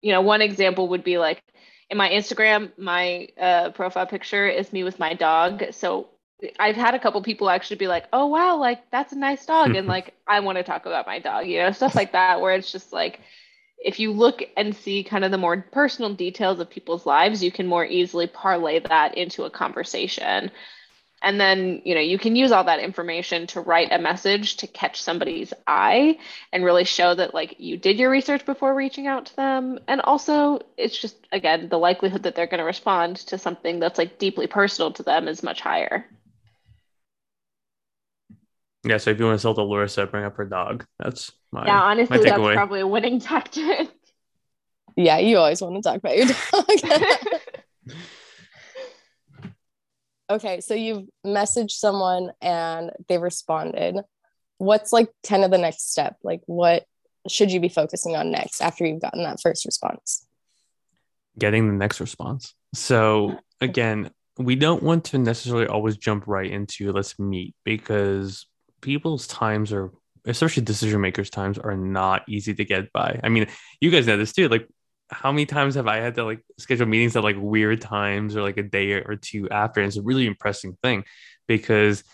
you 0.00 0.12
know, 0.12 0.22
one 0.22 0.40
example 0.40 0.88
would 0.88 1.04
be 1.04 1.18
like, 1.18 1.42
in 1.90 1.96
my 1.96 2.10
Instagram, 2.10 2.70
my 2.78 3.28
uh, 3.40 3.70
profile 3.70 4.06
picture 4.06 4.46
is 4.46 4.72
me 4.72 4.84
with 4.84 4.98
my 4.98 5.14
dog. 5.14 5.64
So 5.72 6.08
I've 6.58 6.76
had 6.76 6.94
a 6.94 6.98
couple 6.98 7.22
people 7.22 7.50
actually 7.50 7.76
be 7.76 7.88
like, 7.88 8.06
"Oh 8.12 8.26
wow, 8.26 8.56
like 8.56 8.90
that's 8.90 9.12
a 9.12 9.18
nice 9.18 9.44
dog," 9.46 9.74
and 9.74 9.86
like 9.86 10.14
I 10.26 10.40
want 10.40 10.58
to 10.58 10.64
talk 10.64 10.86
about 10.86 11.06
my 11.06 11.18
dog, 11.18 11.46
you 11.46 11.58
know, 11.60 11.72
stuff 11.72 11.94
like 11.94 12.12
that, 12.12 12.40
where 12.40 12.54
it's 12.54 12.70
just 12.70 12.92
like 12.92 13.20
if 13.78 14.00
you 14.00 14.12
look 14.12 14.42
and 14.56 14.74
see 14.74 15.04
kind 15.04 15.24
of 15.24 15.30
the 15.30 15.38
more 15.38 15.64
personal 15.72 16.14
details 16.14 16.60
of 16.60 16.68
people's 16.70 17.06
lives, 17.06 17.42
you 17.42 17.52
can 17.52 17.66
more 17.66 17.84
easily 17.84 18.26
parlay 18.26 18.80
that 18.80 19.16
into 19.16 19.44
a 19.44 19.50
conversation. 19.50 20.50
And 21.22 21.40
then, 21.40 21.82
you 21.84 21.94
know, 21.94 22.00
you 22.00 22.18
can 22.18 22.36
use 22.36 22.52
all 22.52 22.64
that 22.64 22.80
information 22.80 23.46
to 23.48 23.60
write 23.60 23.92
a 23.92 23.98
message 23.98 24.56
to 24.58 24.66
catch 24.66 25.02
somebody's 25.02 25.52
eye 25.66 26.18
and 26.52 26.64
really 26.64 26.84
show 26.84 27.14
that 27.14 27.34
like 27.34 27.56
you 27.58 27.76
did 27.76 27.98
your 27.98 28.10
research 28.10 28.46
before 28.46 28.74
reaching 28.74 29.06
out 29.06 29.26
to 29.26 29.36
them. 29.36 29.80
And 29.88 30.00
also, 30.02 30.60
it's 30.76 30.98
just 30.98 31.16
again, 31.32 31.68
the 31.68 31.78
likelihood 31.78 32.22
that 32.22 32.34
they're 32.34 32.46
going 32.46 32.58
to 32.58 32.64
respond 32.64 33.16
to 33.16 33.38
something 33.38 33.80
that's 33.80 33.98
like 33.98 34.18
deeply 34.18 34.46
personal 34.46 34.92
to 34.92 35.02
them 35.02 35.26
is 35.26 35.42
much 35.42 35.60
higher. 35.60 36.06
Yeah, 38.84 38.98
so 38.98 39.10
if 39.10 39.18
you 39.18 39.26
want 39.26 39.36
to 39.36 39.40
sell 39.40 39.54
to 39.54 39.62
Larissa, 39.62 40.06
bring 40.06 40.24
up 40.24 40.36
her 40.36 40.44
dog. 40.44 40.86
That's 40.98 41.32
my 41.50 41.66
yeah. 41.66 41.82
Honestly, 41.82 42.16
my 42.16 42.22
that's 42.22 42.54
probably 42.54 42.80
a 42.80 42.86
winning 42.86 43.20
tactic. 43.20 43.88
Yeah, 44.96 45.18
you 45.18 45.36
always 45.36 45.60
want 45.60 45.76
to 45.76 45.82
talk 45.82 45.96
about 45.96 46.16
your 46.16 46.26
dog. 46.26 47.94
okay, 50.30 50.60
so 50.60 50.74
you've 50.74 51.06
messaged 51.24 51.72
someone 51.72 52.32
and 52.40 52.90
they 53.08 53.18
responded. 53.18 53.96
What's 54.58 54.92
like 54.92 55.10
kind 55.26 55.44
of 55.44 55.50
the 55.50 55.58
next 55.58 55.90
step? 55.90 56.16
Like, 56.22 56.40
what 56.46 56.84
should 57.28 57.52
you 57.52 57.60
be 57.60 57.68
focusing 57.68 58.16
on 58.16 58.30
next 58.30 58.60
after 58.60 58.86
you've 58.86 59.02
gotten 59.02 59.22
that 59.22 59.40
first 59.40 59.64
response? 59.64 60.26
Getting 61.38 61.68
the 61.68 61.74
next 61.74 62.00
response. 62.00 62.54
So 62.74 63.38
again, 63.60 64.10
we 64.38 64.54
don't 64.54 64.82
want 64.82 65.04
to 65.06 65.18
necessarily 65.18 65.66
always 65.66 65.96
jump 65.96 66.26
right 66.26 66.50
into 66.50 66.92
let's 66.92 67.18
meet 67.18 67.54
because 67.64 68.46
people's 68.80 69.26
times 69.26 69.72
are 69.72 69.90
especially 70.24 70.62
decision 70.62 71.00
makers 71.00 71.30
times 71.30 71.58
are 71.58 71.76
not 71.76 72.22
easy 72.28 72.54
to 72.54 72.64
get 72.64 72.92
by 72.92 73.18
i 73.24 73.28
mean 73.28 73.46
you 73.80 73.90
guys 73.90 74.06
know 74.06 74.16
this 74.16 74.32
too 74.32 74.48
like 74.48 74.68
how 75.10 75.32
many 75.32 75.46
times 75.46 75.74
have 75.74 75.86
i 75.86 75.96
had 75.96 76.14
to 76.14 76.24
like 76.24 76.40
schedule 76.58 76.86
meetings 76.86 77.16
at 77.16 77.24
like 77.24 77.36
weird 77.38 77.80
times 77.80 78.36
or 78.36 78.42
like 78.42 78.56
a 78.56 78.62
day 78.62 78.92
or 78.92 79.16
two 79.16 79.48
after 79.50 79.80
and 79.80 79.88
it's 79.88 79.96
a 79.96 80.02
really 80.02 80.26
impressive 80.26 80.74
thing 80.82 81.04
because 81.46 82.04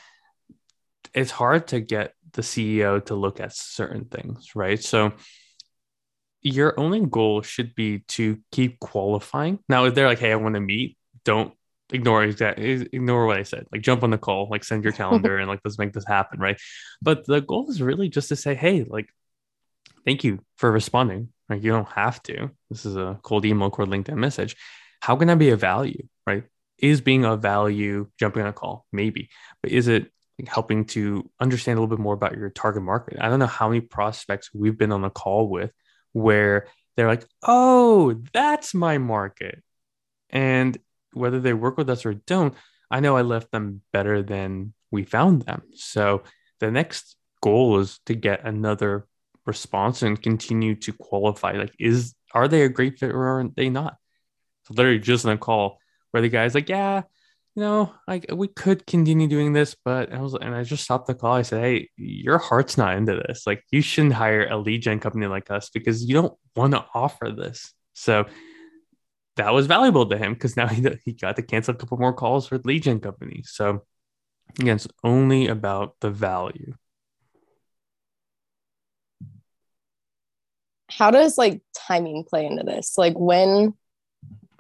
it's 1.13 1.31
hard 1.31 1.67
to 1.69 1.81
get 1.81 2.15
the 2.33 2.43
ceo 2.43 3.05
to 3.05 3.15
look 3.15 3.41
at 3.41 3.55
certain 3.55 4.05
things 4.05 4.55
right 4.55 4.83
so 4.83 5.13
your 6.43 6.79
only 6.79 7.01
goal 7.01 7.41
should 7.41 7.75
be 7.75 8.01
to 8.01 8.39
keep 8.53 8.79
qualifying 8.79 9.59
now 9.69 9.85
if 9.85 9.95
they're 9.95 10.09
like 10.09 10.19
hey 10.19 10.33
i 10.33 10.37
want 10.37 10.55
to 10.55 10.61
meet 10.61 10.97
don't 11.25 11.55
ignore 11.93 12.25
exact 12.25 12.59
ignore 12.59 13.27
what 13.27 13.39
I 13.39 13.43
said. 13.43 13.67
Like 13.73 13.83
jump 13.83 14.03
on 14.03 14.11
the 14.11 14.19
call, 14.19 14.49
like 14.51 14.65
send 14.65 14.85
your 14.85 14.93
calendar 15.01 15.39
and 15.39 15.49
like 15.49 15.61
let's 15.65 15.79
make 15.79 15.93
this 15.93 16.07
happen, 16.07 16.41
right? 16.41 16.61
But 17.03 17.27
the 17.27 17.41
goal 17.41 17.71
is 17.71 17.83
really 17.83 18.09
just 18.09 18.29
to 18.29 18.37
say, 18.37 18.55
hey, 18.55 18.85
like 18.85 19.09
thank 20.05 20.25
you 20.25 20.41
for 20.57 20.71
responding. 20.71 21.29
Like 21.49 21.63
you 21.63 21.71
don't 21.71 21.89
have 21.89 22.23
to. 22.25 22.51
This 22.71 22.87
is 22.87 22.97
a 22.97 23.19
cold 23.23 23.45
email, 23.45 23.71
cold 23.71 23.91
LinkedIn 23.91 24.17
message. 24.17 24.57
How 25.01 25.17
can 25.17 25.31
I 25.31 25.35
be 25.35 25.51
a 25.51 25.57
value, 25.57 26.07
right? 26.27 26.45
Is 26.79 27.01
being 27.01 27.25
a 27.25 27.37
value 27.37 28.09
jumping 28.19 28.43
on 28.43 28.49
a 28.49 28.53
call? 28.53 28.87
Maybe. 28.93 29.29
But 29.63 29.73
is 29.73 29.89
it 29.89 30.11
helping 30.47 30.87
to 30.87 31.31
understand 31.41 31.79
a 31.79 31.83
little 31.83 31.97
bit 31.97 32.03
more 32.03 32.15
about 32.15 32.37
your 32.37 32.51
target 32.51 32.83
market? 32.83 33.19
I 33.21 33.29
don't 33.29 33.39
know 33.39 33.47
how 33.47 33.69
many 33.69 33.81
prospects 33.81 34.51
we've 34.53 34.79
been 34.79 34.93
on 34.93 35.05
a 35.05 35.11
call 35.11 35.49
with 35.49 35.71
where 36.13 36.69
they're 36.97 37.09
like, 37.09 37.27
oh, 37.43 38.21
that's 38.33 38.75
my 38.75 38.99
market. 38.99 39.63
And 40.31 40.77
whether 41.13 41.41
they 41.41 41.53
work 41.53 41.77
with 41.77 41.91
us 41.91 42.07
or 42.07 42.15
don't, 42.15 42.55
I 42.91 43.01
know 43.01 43.17
I 43.17 43.23
left 43.23 43.51
them 43.51 43.83
better 43.93 44.23
than 44.23 44.75
we 44.91 45.05
found 45.05 45.43
them. 45.43 45.63
So 45.75 46.23
the 46.61 46.71
next 46.71 47.17
goal 47.43 47.79
is 47.81 48.01
to 48.07 48.15
get 48.15 48.45
another 48.45 49.07
response 49.47 50.03
and 50.03 50.21
continue 50.21 50.75
to 50.77 50.93
qualify. 50.93 51.53
Like, 51.53 51.75
is 51.79 52.15
are 52.33 52.49
they 52.49 52.63
a 52.63 52.69
great 52.69 52.99
fit 52.99 53.13
or 53.13 53.39
are 53.39 53.49
they 53.57 53.69
not? 53.69 53.97
So 54.65 54.75
literally 54.75 54.99
just 54.99 55.27
on 55.27 55.33
a 55.33 55.39
call 55.39 55.79
where 56.11 56.23
the 56.23 56.29
guy's 56.29 56.55
like, 56.55 56.69
yeah, 56.69 57.03
you 57.55 57.63
know, 57.63 57.95
like 58.09 58.27
we 58.33 58.49
could 58.49 58.87
continue 58.87 59.29
doing 59.29 59.53
this, 59.53 59.77
but 59.85 60.13
I 60.13 60.21
was 60.21 60.35
and 60.35 60.55
I 60.55 60.65
just 60.65 60.85
stopped 60.85 61.07
the 61.07 61.15
call. 61.15 61.35
I 61.35 61.43
said, 61.43 61.63
Hey, 61.63 61.91
your 61.97 62.39
heart's 62.39 62.77
not 62.77 62.97
into 62.97 63.15
this. 63.15 63.47
Like 63.47 63.63
you 63.71 63.81
shouldn't 63.81 64.15
hire 64.15 64.49
a 64.49 64.57
lead 64.57 64.83
gen 64.83 64.99
company 64.99 65.27
like 65.27 65.51
us 65.51 65.71
because 65.71 66.05
you 66.05 66.15
don't 66.15 66.35
want 66.57 66.73
to 66.73 66.85
offer 66.95 67.31
this. 67.31 67.73
So 67.93 68.27
that 69.37 69.53
was 69.53 69.67
valuable 69.67 70.07
to 70.07 70.19
him 70.19 70.35
because 70.35 70.57
now 70.57 70.67
he, 70.69 70.85
he 71.05 71.13
got 71.13 71.37
to 71.37 71.43
cancel 71.43 71.75
a 71.75 71.79
couple 71.79 71.99
more 71.99 72.13
calls 72.13 72.49
for 72.49 72.59
lead 72.59 72.83
gen 72.83 72.99
companies. 72.99 73.53
So 73.55 73.85
again, 74.59 74.77
it's 74.77 74.89
only 75.05 75.47
about 75.47 75.95
the 76.01 76.11
value. 76.11 76.75
How 80.97 81.11
does 81.11 81.37
like 81.37 81.63
timing 81.75 82.25
play 82.25 82.47
into 82.47 82.63
this? 82.63 82.97
Like 82.97 83.19
when, 83.19 83.75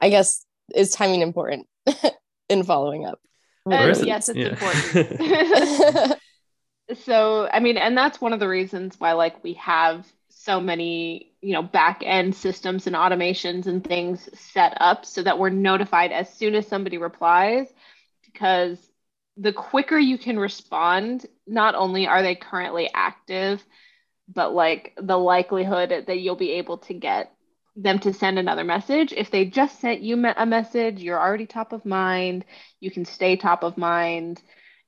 I 0.01 0.11
guess, 0.11 0.45
is 0.75 0.93
timing 0.93 1.21
important 1.21 1.67
in 2.49 2.63
following 2.65 3.07
up? 3.07 3.21
Uh, 3.71 3.95
yes, 4.03 4.29
it's 4.29 4.39
yeah. 4.39 4.49
important. 4.49 6.21
so, 7.05 7.49
I 7.51 7.61
mean, 7.61 7.77
and 7.77 7.97
that's 7.97 8.21
one 8.21 8.33
of 8.33 8.41
the 8.41 8.49
reasons 8.49 8.97
why 8.99 9.13
like 9.13 9.43
we 9.43 9.55
have 9.55 10.07
so 10.29 10.61
many 10.61 11.33
you 11.41 11.53
know 11.53 11.63
back 11.63 12.03
end 12.05 12.35
systems 12.35 12.87
and 12.87 12.95
automations 12.95 13.67
and 13.67 13.83
things 13.83 14.29
set 14.35 14.77
up 14.79 15.07
so 15.07 15.23
that 15.23 15.39
we're 15.39 15.49
notified 15.49 16.13
as 16.13 16.33
soon 16.33 16.55
as 16.55 16.67
somebody 16.67 16.99
replies 16.99 17.73
because 18.27 18.79
the 19.37 19.53
quicker 19.53 19.99
you 19.99 20.19
can 20.19 20.39
respond 20.39 21.25
not 21.47 21.75
only 21.75 22.07
are 22.07 22.23
they 22.23 22.35
currently 22.35 22.91
active 22.95 23.65
but 24.29 24.55
like 24.55 24.93
the 25.01 25.19
likelihood 25.19 26.05
that 26.07 26.19
you'll 26.21 26.37
be 26.37 26.53
able 26.53 26.79
to 26.79 26.95
get 26.95 27.33
them 27.77 27.99
to 27.99 28.13
send 28.13 28.39
another 28.39 28.65
message 28.65 29.13
if 29.13 29.31
they 29.31 29.45
just 29.45 29.81
sent 29.81 30.01
you 30.01 30.25
a 30.37 30.47
message 30.47 31.01
you're 31.01 31.21
already 31.21 31.47
top 31.47 31.73
of 31.73 31.85
mind 31.85 32.45
you 32.79 32.91
can 32.91 33.05
stay 33.05 33.37
top 33.37 33.65
of 33.65 33.77
mind 33.77 34.41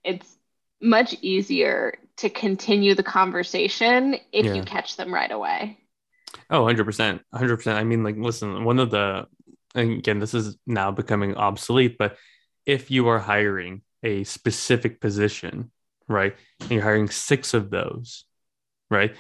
it's 0.04 0.36
much 0.80 1.14
easier 1.20 1.98
to 2.16 2.30
continue 2.30 2.94
the 2.94 3.02
conversation 3.02 4.16
if 4.32 4.46
yeah. 4.46 4.54
you 4.54 4.62
catch 4.62 4.96
them 4.96 5.12
right 5.12 5.30
away. 5.30 5.78
Oh, 6.50 6.62
100%. 6.64 7.20
100%. 7.34 7.74
I 7.74 7.84
mean, 7.84 8.02
like, 8.02 8.16
listen, 8.16 8.64
one 8.64 8.78
of 8.78 8.90
the, 8.90 9.26
again, 9.74 10.18
this 10.18 10.34
is 10.34 10.56
now 10.66 10.90
becoming 10.90 11.36
obsolete, 11.36 11.96
but 11.98 12.16
if 12.64 12.90
you 12.90 13.08
are 13.08 13.18
hiring 13.18 13.82
a 14.02 14.24
specific 14.24 15.00
position, 15.00 15.70
right, 16.08 16.34
and 16.60 16.70
you're 16.70 16.82
hiring 16.82 17.08
six 17.08 17.54
of 17.54 17.70
those, 17.70 18.24
right, 18.90 19.14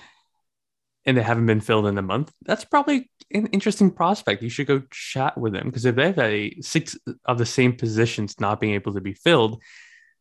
and 1.04 1.16
they 1.16 1.22
haven't 1.22 1.46
been 1.46 1.60
filled 1.60 1.86
in 1.86 1.98
a 1.98 2.02
month, 2.02 2.32
that's 2.44 2.64
probably 2.64 3.10
an 3.32 3.46
interesting 3.48 3.90
prospect. 3.90 4.42
You 4.42 4.48
should 4.48 4.66
go 4.66 4.82
chat 4.90 5.38
with 5.38 5.52
them 5.52 5.66
because 5.66 5.84
if 5.84 5.94
they 5.94 6.06
have 6.06 6.18
a 6.18 6.60
six 6.60 6.96
of 7.24 7.38
the 7.38 7.46
same 7.46 7.74
positions 7.74 8.40
not 8.40 8.60
being 8.60 8.74
able 8.74 8.94
to 8.94 9.00
be 9.00 9.14
filled, 9.14 9.62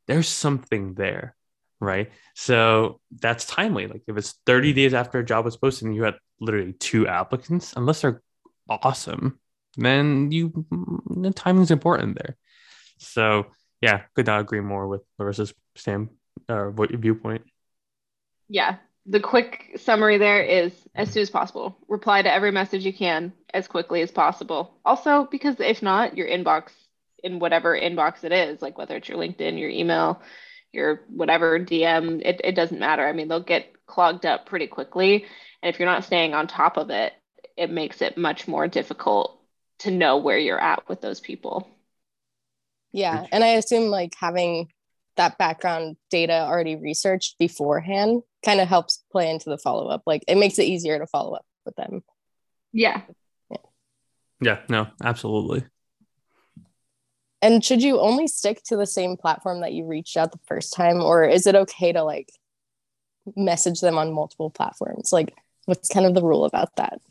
there's 0.07 0.29
something 0.29 0.93
there 0.93 1.35
right? 1.79 2.11
So 2.33 2.99
that's 3.19 3.45
timely. 3.45 3.87
Like 3.87 4.03
if 4.07 4.17
it's 4.17 4.35
30 4.45 4.73
days 4.73 4.93
after 4.93 5.19
a 5.19 5.25
job 5.25 5.45
was 5.45 5.57
posted 5.57 5.87
and 5.87 5.95
you 5.95 6.03
had 6.03 6.15
literally 6.39 6.73
two 6.73 7.07
applicants, 7.07 7.73
unless 7.75 8.01
they're 8.01 8.21
awesome, 8.69 9.39
then 9.77 10.31
you 10.31 10.65
the 11.09 11.31
timing's 11.31 11.71
important 11.71 12.17
there. 12.17 12.37
So 12.97 13.47
yeah, 13.81 14.03
could 14.15 14.25
not 14.25 14.41
agree 14.41 14.61
more 14.61 14.87
with 14.87 15.01
Larissa's 15.19 15.53
stand 15.75 16.09
or 16.49 16.69
uh, 16.69 16.97
viewpoint. 16.97 17.43
Yeah. 18.47 18.77
The 19.07 19.19
quick 19.19 19.77
summary 19.77 20.17
there 20.17 20.41
is 20.41 20.73
as 20.95 21.11
soon 21.11 21.21
as 21.21 21.29
possible. 21.29 21.77
Reply 21.87 22.21
to 22.21 22.33
every 22.33 22.51
message 22.51 22.85
you 22.85 22.93
can 22.93 23.33
as 23.53 23.67
quickly 23.67 24.01
as 24.01 24.11
possible. 24.11 24.73
Also, 24.83 25.27
because 25.29 25.59
if 25.59 25.83
not, 25.83 26.17
your 26.17 26.27
inbox 26.27 26.71
in 27.23 27.39
whatever 27.39 27.77
inbox 27.77 28.23
it 28.23 28.31
is, 28.31 28.61
like 28.61 28.77
whether 28.77 28.95
it's 28.95 29.07
your 29.07 29.17
LinkedIn, 29.17 29.59
your 29.59 29.69
email, 29.69 30.21
your 30.71 31.01
whatever 31.09 31.59
DM, 31.59 32.21
it, 32.23 32.41
it 32.43 32.55
doesn't 32.55 32.79
matter. 32.79 33.07
I 33.07 33.13
mean, 33.13 33.27
they'll 33.27 33.39
get 33.39 33.85
clogged 33.87 34.25
up 34.25 34.45
pretty 34.45 34.67
quickly. 34.67 35.25
And 35.61 35.73
if 35.73 35.79
you're 35.79 35.89
not 35.89 36.03
staying 36.03 36.33
on 36.33 36.47
top 36.47 36.77
of 36.77 36.89
it, 36.89 37.13
it 37.57 37.71
makes 37.71 38.01
it 38.01 38.17
much 38.17 38.47
more 38.47 38.67
difficult 38.67 39.39
to 39.79 39.91
know 39.91 40.17
where 40.17 40.37
you're 40.37 40.59
at 40.59 40.87
with 40.87 41.01
those 41.01 41.19
people. 41.19 41.67
Yeah. 42.91 43.25
And 43.31 43.43
I 43.43 43.49
assume 43.49 43.89
like 43.89 44.13
having 44.17 44.69
that 45.17 45.37
background 45.37 45.97
data 46.09 46.41
already 46.41 46.75
researched 46.75 47.37
beforehand 47.39 48.21
kind 48.43 48.59
of 48.59 48.67
helps 48.67 49.03
play 49.11 49.29
into 49.29 49.49
the 49.49 49.57
follow 49.57 49.87
up. 49.87 50.03
Like 50.05 50.23
it 50.27 50.37
makes 50.37 50.59
it 50.59 50.63
easier 50.63 50.99
to 50.99 51.07
follow 51.07 51.33
up 51.33 51.45
with 51.65 51.75
them. 51.75 52.03
Yeah. 52.71 53.01
Yeah. 53.49 53.57
Yeah. 54.41 54.59
No, 54.69 54.87
absolutely. 55.03 55.65
And 57.41 57.63
should 57.63 57.83
you 57.83 57.99
only 57.99 58.27
stick 58.27 58.63
to 58.65 58.77
the 58.77 58.87
same 58.87 59.17
platform 59.17 59.61
that 59.61 59.73
you 59.73 59.85
reached 59.85 60.17
out 60.17 60.31
the 60.31 60.39
first 60.47 60.73
time, 60.73 61.01
or 61.01 61.23
is 61.23 61.45
it 61.45 61.55
okay 61.55 61.91
to 61.91 62.03
like 62.03 62.29
message 63.35 63.81
them 63.81 63.97
on 63.97 64.13
multiple 64.13 64.49
platforms? 64.49 65.13
Like, 65.13 65.35
what's 65.65 65.89
kind 65.89 66.05
of 66.05 66.15
the 66.15 66.23
rule 66.23 66.45
about 66.45 66.75
that? 66.77 67.01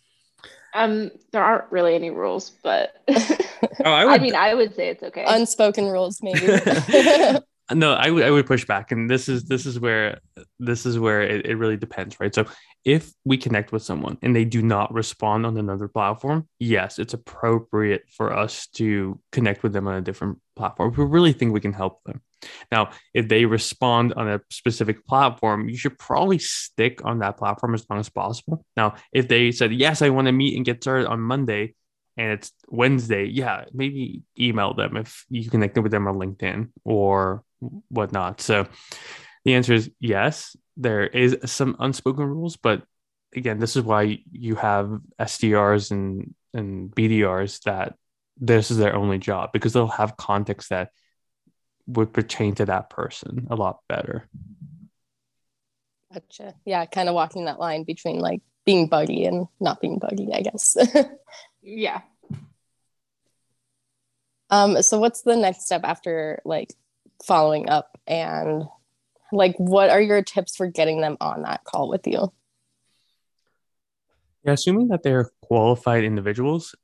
Um, 0.75 1.13
there 1.31 1.45
aren't 1.45 1.71
really 1.71 1.95
any 1.95 2.11
rules, 2.11 2.51
but 2.63 3.01
Oh, 3.85 3.93
I, 3.93 4.15
I 4.15 4.19
mean, 4.19 4.35
I 4.35 4.55
would 4.55 4.75
say 4.75 4.89
it's 4.89 5.03
okay. 5.03 5.25
Unspoken 5.27 5.87
rules, 5.87 6.21
maybe. 6.23 6.47
no, 7.73 7.95
I 7.95 8.11
would 8.11 8.31
would 8.31 8.47
push 8.47 8.67
back, 8.67 8.93
and 8.93 9.09
this 9.09 9.29
is 9.29 9.45
this 9.45 9.65
is 9.65 9.81
where 9.81 10.21
this 10.59 10.85
is 10.85 10.99
where 10.99 11.23
it, 11.23 11.47
it 11.47 11.57
really 11.57 11.77
depends, 11.77 12.21
right? 12.21 12.35
So 12.35 12.45
if 12.85 13.11
we 13.25 13.39
connect 13.39 13.73
with 13.73 13.83
someone 13.83 14.19
and 14.21 14.37
they 14.37 14.45
do 14.45 14.61
not 14.63 14.93
respond 14.93 15.47
on 15.47 15.57
another 15.57 15.89
platform, 15.89 16.47
yes, 16.59 16.99
it's 16.99 17.15
appropriate 17.15 18.05
for 18.11 18.37
us 18.37 18.67
to 18.75 19.19
connect 19.33 19.63
with 19.63 19.73
them 19.73 19.89
on 19.89 19.95
a 19.95 20.03
different 20.03 20.39
platform. 20.57 20.93
If 20.93 20.99
we 20.99 21.05
really 21.05 21.33
think 21.33 21.53
we 21.53 21.61
can 21.61 21.73
help 21.73 22.03
them. 22.05 22.21
Now, 22.71 22.91
if 23.15 23.29
they 23.29 23.47
respond 23.47 24.13
on 24.15 24.29
a 24.29 24.41
specific 24.51 25.07
platform, 25.07 25.71
you 25.71 25.79
should 25.79 25.99
probably 25.99 26.39
stick 26.39 27.03
on 27.03 27.21
that 27.21 27.39
platform 27.39 27.75
as 27.75 27.87
long 27.89 28.01
as 28.01 28.11
possible. 28.11 28.67
Now, 28.77 28.97
if 29.13 29.29
they 29.29 29.51
said, 29.51 29.73
Yes, 29.73 30.03
I 30.03 30.11
want 30.11 30.27
to 30.27 30.33
meet 30.33 30.57
and 30.57 30.67
get 30.67 30.83
started 30.83 31.07
on 31.07 31.21
Monday, 31.21 31.75
and 32.17 32.33
it's 32.33 32.53
Wednesday, 32.69 33.25
yeah, 33.25 33.65
maybe 33.73 34.23
email 34.39 34.75
them 34.75 34.97
if 34.97 35.25
you 35.31 35.49
connected 35.51 35.83
with 35.83 35.93
them 35.93 36.07
on 36.07 36.17
LinkedIn 36.17 36.71
or 36.85 37.44
whatnot. 37.89 38.41
So 38.41 38.67
the 39.45 39.55
answer 39.55 39.75
is 39.75 39.91
yes, 40.01 40.57
there 40.77 41.07
is 41.07 41.37
some 41.45 41.77
unspoken 41.79 42.25
rules, 42.25 42.57
but 42.57 42.83
again, 43.35 43.59
this 43.59 43.77
is 43.77 43.83
why 43.83 44.19
you 44.31 44.55
have 44.57 45.01
SDRs 45.19 45.91
and, 45.91 46.35
and 46.53 46.91
BDRs 46.91 47.63
that 47.63 47.97
this 48.39 48.71
is 48.71 48.79
their 48.79 48.95
only 48.95 49.19
job 49.19 49.51
because 49.53 49.73
they'll 49.73 49.87
have 49.87 50.17
context 50.17 50.71
that 50.71 50.91
would 51.87 52.13
pertain 52.13 52.55
to 52.57 52.65
that 52.67 52.91
person 52.91 53.47
a 53.51 53.57
lot 53.57 53.81
better. 53.89 54.29
Gotcha. 56.13 56.55
Yeah, 56.65 56.87
kind 56.87 57.09
of 57.09 57.15
walking 57.15 57.47
that 57.47 57.59
line 57.59 57.85
between 57.85 58.21
like 58.21 58.41
being 58.65 58.89
buggy 58.89 59.25
and 59.25 59.47
not 59.61 59.81
being 59.81 59.99
buggy, 59.99 60.33
I 60.33 60.43
guess. 60.43 60.77
yeah. 61.63 62.01
Um, 64.51 64.83
so 64.83 65.01
what's 65.01 65.23
the 65.23 65.37
next 65.37 65.65
step 65.65 65.81
after 65.85 66.41
like 66.45 66.73
following 67.23 67.69
up 67.69 67.99
and 68.07 68.65
like 69.33 69.57
what 69.57 69.91
are 69.91 70.01
your 70.01 70.23
tips 70.23 70.57
for 70.57 70.67
getting 70.67 71.01
them 71.01 71.17
on 71.21 71.43
that 71.43 71.65
call 71.65 71.89
with 71.89 72.07
you? 72.07 72.33
Yeah, 74.45 74.53
assuming 74.53 74.89
that 74.89 75.03
they're 75.03 75.31
qualified 75.43 76.05
individuals, 76.05 76.75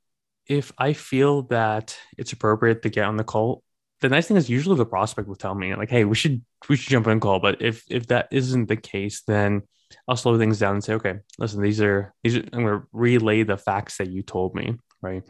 if 0.47 0.71
I 0.77 0.93
feel 0.93 1.43
that 1.43 1.95
it's 2.17 2.33
appropriate 2.33 2.81
to 2.81 2.89
get 2.89 3.05
on 3.05 3.17
the 3.17 3.23
call, 3.23 3.63
the 4.01 4.09
nice 4.09 4.27
thing 4.27 4.37
is 4.37 4.49
usually 4.49 4.77
the 4.77 4.85
prospect 4.85 5.27
will 5.27 5.35
tell 5.35 5.53
me 5.53 5.75
like, 5.75 5.89
"Hey, 5.89 6.05
we 6.05 6.15
should 6.15 6.43
we 6.67 6.75
should 6.75 6.89
jump 6.89 7.07
on 7.07 7.19
call." 7.19 7.39
But 7.39 7.61
if 7.61 7.83
if 7.89 8.07
that 8.07 8.27
isn't 8.31 8.67
the 8.67 8.75
case, 8.75 9.21
then 9.27 9.61
I'll 10.07 10.17
slow 10.17 10.37
things 10.37 10.59
down 10.59 10.73
and 10.73 10.83
say, 10.83 10.93
"Okay, 10.95 11.19
listen, 11.37 11.61
these 11.61 11.81
are 11.81 12.13
these 12.23 12.37
are 12.37 12.43
I'm 12.51 12.65
going 12.65 12.79
to 12.79 12.87
relay 12.91 13.43
the 13.43 13.57
facts 13.57 13.97
that 13.97 14.09
you 14.09 14.23
told 14.23 14.55
me, 14.55 14.77
right? 15.01 15.23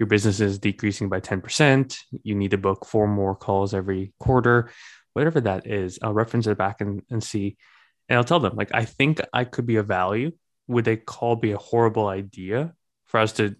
Your 0.00 0.06
business 0.06 0.40
is 0.40 0.58
decreasing 0.58 1.08
by 1.08 1.20
ten 1.20 1.40
percent. 1.40 1.98
You 2.24 2.34
need 2.34 2.50
to 2.52 2.58
book 2.58 2.86
four 2.86 3.06
more 3.06 3.36
calls 3.36 3.74
every 3.74 4.12
quarter, 4.18 4.70
whatever 5.12 5.40
that 5.42 5.66
is. 5.66 5.98
I'll 6.02 6.14
reference 6.14 6.46
it 6.46 6.58
back 6.58 6.80
and, 6.80 7.02
and 7.10 7.22
see, 7.22 7.56
and 8.08 8.16
I'll 8.16 8.24
tell 8.24 8.40
them 8.40 8.56
like, 8.56 8.70
I 8.74 8.86
think 8.86 9.20
I 9.32 9.44
could 9.44 9.66
be 9.66 9.76
a 9.76 9.82
value. 9.82 10.32
Would 10.66 10.88
a 10.88 10.96
call 10.96 11.36
be 11.36 11.52
a 11.52 11.58
horrible 11.58 12.08
idea 12.08 12.72
for 13.06 13.20
us 13.20 13.32
to 13.34 13.54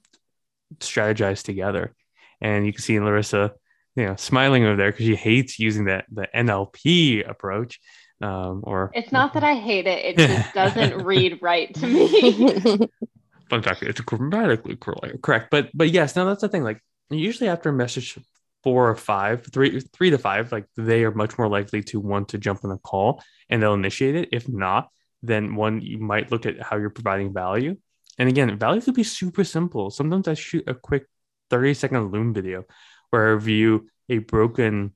strategize 0.78 1.44
together?" 1.44 1.94
And 2.40 2.66
you 2.66 2.72
can 2.72 2.82
see 2.82 2.98
Larissa 2.98 3.52
you 3.96 4.06
know 4.06 4.16
smiling 4.16 4.64
over 4.64 4.76
there 4.76 4.90
because 4.90 5.06
she 5.06 5.16
hates 5.16 5.58
using 5.58 5.84
that 5.84 6.06
the 6.10 6.28
NLP 6.34 7.28
approach. 7.28 7.80
Um, 8.22 8.60
or 8.64 8.90
it's 8.94 9.12
not 9.12 9.34
that 9.34 9.44
I 9.44 9.54
hate 9.54 9.86
it; 9.86 10.04
it 10.04 10.16
just 10.16 10.54
doesn't 10.54 11.04
read 11.04 11.38
right 11.40 11.72
to 11.74 11.86
me. 11.86 12.88
exactly, 13.52 13.88
it's 13.88 14.00
grammatically 14.00 14.76
correct, 14.76 15.48
but 15.50 15.70
but 15.74 15.90
yes, 15.90 16.16
now 16.16 16.24
that's 16.24 16.40
the 16.40 16.48
thing. 16.48 16.64
Like 16.64 16.82
usually 17.10 17.48
after 17.48 17.70
a 17.70 17.72
message 17.72 18.18
four 18.62 18.90
or 18.90 18.94
five, 18.94 19.46
three 19.52 19.80
three 19.80 20.10
to 20.10 20.18
five, 20.18 20.52
like 20.52 20.66
they 20.76 21.04
are 21.04 21.12
much 21.12 21.38
more 21.38 21.48
likely 21.48 21.82
to 21.84 22.00
want 22.00 22.28
to 22.30 22.38
jump 22.38 22.64
on 22.64 22.70
a 22.70 22.78
call 22.78 23.22
and 23.48 23.62
they'll 23.62 23.74
initiate 23.74 24.14
it. 24.16 24.28
If 24.32 24.48
not, 24.48 24.88
then 25.22 25.54
one 25.54 25.80
you 25.80 25.98
might 25.98 26.30
look 26.30 26.46
at 26.46 26.60
how 26.60 26.76
you're 26.76 26.90
providing 26.90 27.32
value. 27.32 27.76
And 28.18 28.28
again, 28.28 28.58
value 28.58 28.82
could 28.82 28.94
be 28.94 29.02
super 29.02 29.44
simple. 29.44 29.90
Sometimes 29.90 30.28
I 30.28 30.34
shoot 30.34 30.64
a 30.66 30.74
quick 30.74 31.06
30 31.50 31.74
second 31.74 32.12
Loom 32.12 32.32
video 32.32 32.64
where 33.10 33.28
I 33.28 33.30
review 33.32 33.88
a 34.08 34.18
broken 34.18 34.94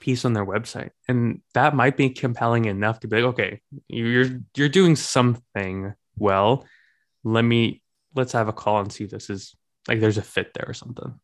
piece 0.00 0.24
on 0.24 0.32
their 0.32 0.44
website 0.44 0.90
and 1.06 1.40
that 1.54 1.74
might 1.74 1.96
be 1.96 2.10
compelling 2.10 2.64
enough 2.64 3.00
to 3.00 3.08
be 3.08 3.16
like 3.16 3.34
okay 3.34 3.60
you're 3.86 4.40
you're 4.56 4.68
doing 4.68 4.96
something 4.96 5.94
well 6.18 6.66
let 7.26 7.42
me 7.42 7.82
let's 8.14 8.32
have 8.32 8.48
a 8.48 8.52
call 8.52 8.80
and 8.80 8.92
see 8.92 9.04
if 9.04 9.10
this 9.10 9.28
is 9.28 9.56
like 9.88 10.00
there's 10.00 10.18
a 10.18 10.22
fit 10.22 10.54
there 10.54 10.66
or 10.68 10.74
something. 10.74 11.18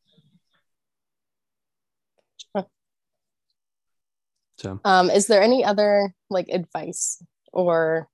So. 4.58 4.80
Um 4.84 5.10
is 5.10 5.26
there 5.26 5.42
any 5.42 5.64
other 5.64 6.14
like 6.28 6.48
advice 6.48 7.22
or 7.52 8.08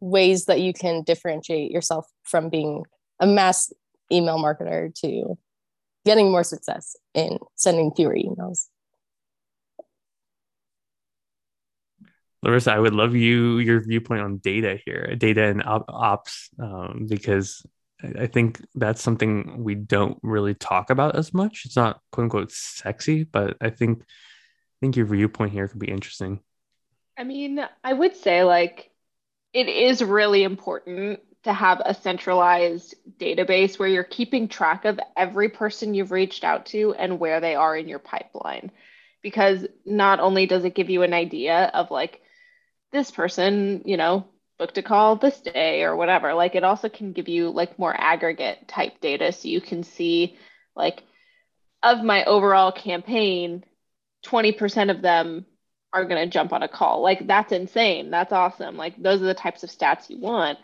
ways 0.00 0.46
that 0.46 0.60
you 0.60 0.72
can 0.72 1.02
differentiate 1.02 1.70
yourself 1.70 2.06
from 2.24 2.48
being 2.48 2.84
a 3.20 3.26
mass 3.26 3.72
email 4.10 4.38
marketer 4.38 4.92
to 4.96 5.38
getting 6.04 6.30
more 6.30 6.44
success 6.44 6.96
in 7.14 7.38
sending 7.54 7.92
fewer 7.94 8.14
emails. 8.14 8.66
Larissa, 12.42 12.72
I 12.72 12.78
would 12.78 12.94
love 12.94 13.14
you 13.14 13.58
your 13.58 13.80
viewpoint 13.80 14.22
on 14.22 14.38
data 14.38 14.78
here, 14.84 15.14
data 15.16 15.44
and 15.44 15.62
op- 15.62 15.84
ops, 15.88 16.50
um, 16.58 17.06
because 17.08 17.64
I 18.02 18.26
think 18.26 18.60
that's 18.74 19.00
something 19.00 19.62
we 19.62 19.76
don't 19.76 20.18
really 20.22 20.54
talk 20.54 20.90
about 20.90 21.16
as 21.16 21.32
much. 21.32 21.62
It's 21.64 21.76
not 21.76 22.00
quote 22.10 22.24
unquote 22.24 22.50
sexy, 22.50 23.24
but 23.24 23.56
I 23.60 23.70
think 23.70 24.02
I 24.02 24.76
think 24.80 24.96
your 24.96 25.06
viewpoint 25.06 25.52
here 25.52 25.68
could 25.68 25.78
be 25.78 25.90
interesting. 25.90 26.40
I 27.16 27.24
mean, 27.24 27.64
I 27.84 27.92
would 27.92 28.16
say 28.16 28.42
like 28.42 28.90
it 29.52 29.68
is 29.68 30.02
really 30.02 30.42
important 30.42 31.20
to 31.44 31.52
have 31.52 31.80
a 31.84 31.94
centralized 31.94 32.94
database 33.18 33.78
where 33.78 33.88
you're 33.88 34.04
keeping 34.04 34.48
track 34.48 34.84
of 34.84 34.98
every 35.16 35.48
person 35.48 35.94
you've 35.94 36.12
reached 36.12 36.44
out 36.44 36.66
to 36.66 36.94
and 36.94 37.18
where 37.18 37.40
they 37.40 37.54
are 37.54 37.76
in 37.76 37.88
your 37.88 37.98
pipeline. 37.98 38.70
Because 39.22 39.66
not 39.84 40.20
only 40.20 40.46
does 40.46 40.64
it 40.64 40.74
give 40.74 40.90
you 40.90 41.02
an 41.02 41.12
idea 41.12 41.70
of 41.74 41.90
like, 41.90 42.21
this 42.92 43.10
person, 43.10 43.82
you 43.84 43.96
know, 43.96 44.26
booked 44.58 44.78
a 44.78 44.82
call 44.82 45.16
this 45.16 45.40
day 45.40 45.82
or 45.82 45.96
whatever, 45.96 46.34
like 46.34 46.54
it 46.54 46.64
also 46.64 46.88
can 46.88 47.12
give 47.12 47.28
you 47.28 47.50
like 47.50 47.78
more 47.78 47.94
aggregate 47.98 48.68
type 48.68 49.00
data. 49.00 49.32
So 49.32 49.48
you 49.48 49.60
can 49.60 49.82
see, 49.82 50.36
like, 50.76 51.02
of 51.82 52.02
my 52.04 52.24
overall 52.24 52.70
campaign, 52.70 53.64
20% 54.26 54.90
of 54.90 55.02
them 55.02 55.46
are 55.92 56.04
going 56.04 56.24
to 56.24 56.32
jump 56.32 56.52
on 56.52 56.62
a 56.62 56.68
call. 56.68 57.02
Like, 57.02 57.26
that's 57.26 57.52
insane. 57.52 58.10
That's 58.10 58.32
awesome. 58.32 58.76
Like, 58.76 59.02
those 59.02 59.20
are 59.20 59.26
the 59.26 59.34
types 59.34 59.64
of 59.64 59.70
stats 59.70 60.08
you 60.08 60.18
want 60.18 60.58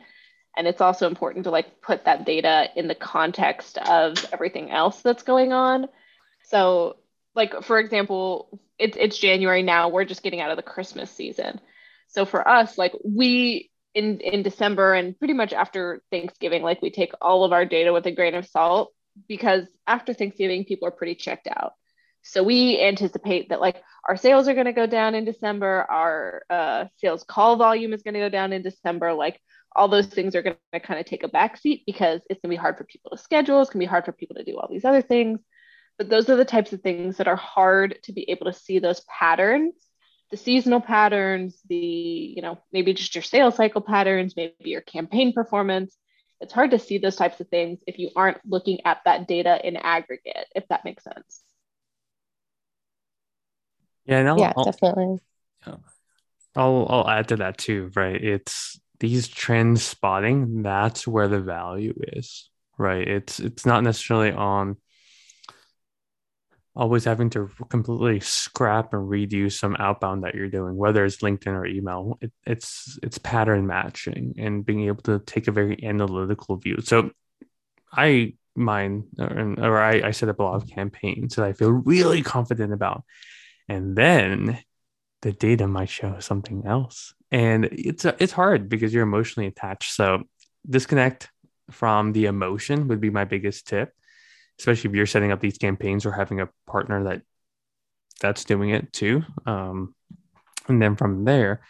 and 0.58 0.66
it's 0.66 0.80
also 0.80 1.06
important 1.06 1.44
to 1.44 1.50
like 1.50 1.80
put 1.80 2.04
that 2.04 2.26
data 2.26 2.68
in 2.74 2.88
the 2.88 2.94
context 2.94 3.78
of 3.78 4.16
everything 4.32 4.70
else 4.70 5.00
that's 5.00 5.22
going 5.22 5.52
on 5.52 5.88
so 6.42 6.96
like 7.34 7.62
for 7.62 7.78
example 7.78 8.60
it's 8.78 8.96
it's 9.00 9.18
january 9.18 9.62
now 9.62 9.88
we're 9.88 10.04
just 10.04 10.22
getting 10.22 10.40
out 10.40 10.50
of 10.50 10.56
the 10.56 10.62
christmas 10.62 11.10
season 11.10 11.60
so 12.08 12.24
for 12.24 12.46
us 12.46 12.76
like 12.76 12.92
we 13.04 13.70
in 13.94 14.20
in 14.20 14.42
december 14.42 14.94
and 14.94 15.18
pretty 15.18 15.34
much 15.34 15.52
after 15.52 16.02
thanksgiving 16.10 16.62
like 16.62 16.82
we 16.82 16.90
take 16.90 17.12
all 17.20 17.44
of 17.44 17.52
our 17.52 17.64
data 17.64 17.92
with 17.92 18.06
a 18.06 18.12
grain 18.12 18.34
of 18.34 18.46
salt 18.46 18.92
because 19.28 19.64
after 19.86 20.12
thanksgiving 20.12 20.64
people 20.64 20.86
are 20.86 20.92
pretty 20.92 21.14
checked 21.14 21.48
out 21.48 21.72
so 22.22 22.42
we 22.42 22.80
anticipate 22.80 23.48
that 23.48 23.60
like 23.60 23.82
our 24.08 24.16
sales 24.16 24.48
are 24.48 24.54
going 24.54 24.66
to 24.66 24.72
go 24.72 24.86
down 24.86 25.14
in 25.14 25.24
december 25.24 25.86
our 25.88 26.42
uh, 26.50 26.84
sales 26.96 27.24
call 27.24 27.56
volume 27.56 27.92
is 27.92 28.02
going 28.02 28.14
to 28.14 28.20
go 28.20 28.28
down 28.28 28.52
in 28.52 28.62
december 28.62 29.12
like 29.12 29.40
all 29.74 29.88
those 29.88 30.06
things 30.06 30.34
are 30.34 30.42
going 30.42 30.56
to 30.72 30.80
kind 30.80 30.98
of 30.98 31.06
take 31.06 31.24
a 31.24 31.28
backseat 31.28 31.84
because 31.86 32.20
it's 32.28 32.40
going 32.40 32.50
to 32.50 32.56
be 32.56 32.56
hard 32.56 32.76
for 32.76 32.84
people 32.84 33.10
to 33.10 33.18
schedule. 33.18 33.60
It's 33.60 33.70
going 33.70 33.80
to 33.80 33.86
be 33.86 33.90
hard 33.90 34.04
for 34.04 34.12
people 34.12 34.36
to 34.36 34.44
do 34.44 34.58
all 34.58 34.68
these 34.68 34.84
other 34.84 35.02
things. 35.02 35.40
But 35.98 36.08
those 36.08 36.28
are 36.28 36.36
the 36.36 36.44
types 36.44 36.72
of 36.72 36.80
things 36.80 37.16
that 37.16 37.28
are 37.28 37.36
hard 37.36 37.98
to 38.04 38.12
be 38.12 38.28
able 38.30 38.46
to 38.46 38.52
see 38.52 38.78
those 38.78 39.02
patterns, 39.02 39.74
the 40.30 40.36
seasonal 40.36 40.80
patterns, 40.80 41.60
the, 41.68 41.76
you 41.76 42.42
know, 42.42 42.58
maybe 42.72 42.92
just 42.94 43.14
your 43.14 43.22
sales 43.22 43.56
cycle 43.56 43.80
patterns, 43.80 44.34
maybe 44.36 44.54
your 44.60 44.80
campaign 44.82 45.32
performance. 45.32 45.96
It's 46.40 46.52
hard 46.52 46.70
to 46.72 46.78
see 46.78 46.98
those 46.98 47.16
types 47.16 47.40
of 47.40 47.48
things 47.48 47.80
if 47.86 47.98
you 47.98 48.10
aren't 48.14 48.38
looking 48.46 48.80
at 48.84 49.00
that 49.04 49.26
data 49.26 49.66
in 49.66 49.76
aggregate, 49.76 50.46
if 50.54 50.68
that 50.68 50.84
makes 50.84 51.04
sense. 51.04 51.42
Yeah, 54.04 54.30
I'll, 54.30 54.38
yeah, 54.38 54.52
I'll, 54.56 54.64
definitely. 54.64 55.18
I'll 56.56 56.86
I'll 56.88 57.08
add 57.08 57.28
to 57.28 57.36
that 57.36 57.58
too, 57.58 57.90
right? 57.94 58.22
It's 58.22 58.80
these 59.00 59.28
trends 59.28 59.82
spotting, 59.82 60.62
that's 60.62 61.06
where 61.06 61.28
the 61.28 61.40
value 61.40 61.94
is, 61.98 62.50
right? 62.76 63.06
It's 63.06 63.38
it's 63.40 63.64
not 63.66 63.84
necessarily 63.84 64.32
on 64.32 64.76
always 66.78 67.04
having 67.04 67.28
to 67.30 67.50
completely 67.68 68.20
scrap 68.20 68.94
and 68.94 69.10
redo 69.10 69.52
some 69.52 69.76
outbound 69.80 70.22
that 70.22 70.36
you're 70.36 70.48
doing, 70.48 70.76
whether 70.76 71.04
it's 71.04 71.18
LinkedIn 71.18 71.48
or 71.48 71.66
email. 71.66 72.16
It, 72.20 72.32
it's 72.46 72.98
it's 73.02 73.18
pattern 73.18 73.66
matching 73.66 74.36
and 74.38 74.64
being 74.64 74.86
able 74.86 75.02
to 75.02 75.18
take 75.18 75.48
a 75.48 75.52
very 75.52 75.84
analytical 75.84 76.56
view. 76.56 76.76
So 76.80 77.10
I 77.92 78.34
mine 78.54 79.04
or, 79.18 79.54
or 79.58 79.78
I, 79.78 80.08
I 80.08 80.10
set 80.12 80.28
up 80.28 80.38
a 80.38 80.42
lot 80.42 80.62
of 80.62 80.68
campaigns 80.68 81.34
that 81.34 81.44
I 81.44 81.52
feel 81.52 81.70
really 81.70 82.22
confident 82.22 82.72
about. 82.72 83.04
And 83.68 83.96
then 83.96 84.58
the 85.22 85.32
data 85.32 85.66
might 85.66 85.90
show 85.90 86.20
something 86.20 86.62
else. 86.64 87.12
And 87.32 87.64
it's 87.72 88.04
it's 88.04 88.32
hard 88.32 88.68
because 88.68 88.94
you're 88.94 89.02
emotionally 89.02 89.48
attached. 89.48 89.92
So 89.92 90.22
disconnect 90.68 91.28
from 91.72 92.12
the 92.12 92.26
emotion 92.26 92.86
would 92.88 93.00
be 93.00 93.10
my 93.10 93.24
biggest 93.24 93.66
tip, 93.66 93.92
especially 94.58 94.90
if 94.90 94.96
you're 94.96 95.06
setting 95.06 95.32
up 95.32 95.40
these 95.40 95.58
campaigns 95.58 96.04
or 96.04 96.12
having 96.12 96.40
a 96.40 96.48
partner 96.66 97.04
that 97.04 97.22
that's 98.20 98.44
doing 98.44 98.70
it 98.70 98.92
too. 98.92 99.22
Um, 99.46 99.94
and 100.66 100.82
then 100.82 100.96
from 100.96 101.24
there, 101.24 101.62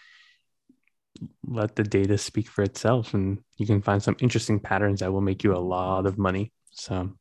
let 1.46 1.76
the 1.76 1.82
data 1.82 2.18
speak 2.18 2.48
for 2.48 2.62
itself, 2.62 3.14
and 3.14 3.38
you 3.56 3.66
can 3.66 3.82
find 3.82 4.02
some 4.02 4.16
interesting 4.20 4.60
patterns 4.60 5.00
that 5.00 5.12
will 5.12 5.20
make 5.20 5.44
you 5.44 5.54
a 5.54 5.58
lot 5.58 6.06
of 6.06 6.18
money. 6.18 6.52
So, 6.72 7.12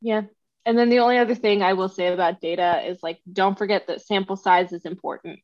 yeah. 0.00 0.22
And 0.64 0.76
then 0.76 0.90
the 0.90 1.00
only 1.00 1.18
other 1.18 1.34
thing 1.34 1.62
I 1.62 1.72
will 1.72 1.88
say 1.88 2.12
about 2.12 2.40
data 2.40 2.82
is 2.86 3.02
like, 3.02 3.20
don't 3.30 3.56
forget 3.56 3.86
that 3.86 4.02
sample 4.02 4.36
size 4.36 4.72
is 4.72 4.84
important. 4.84 5.40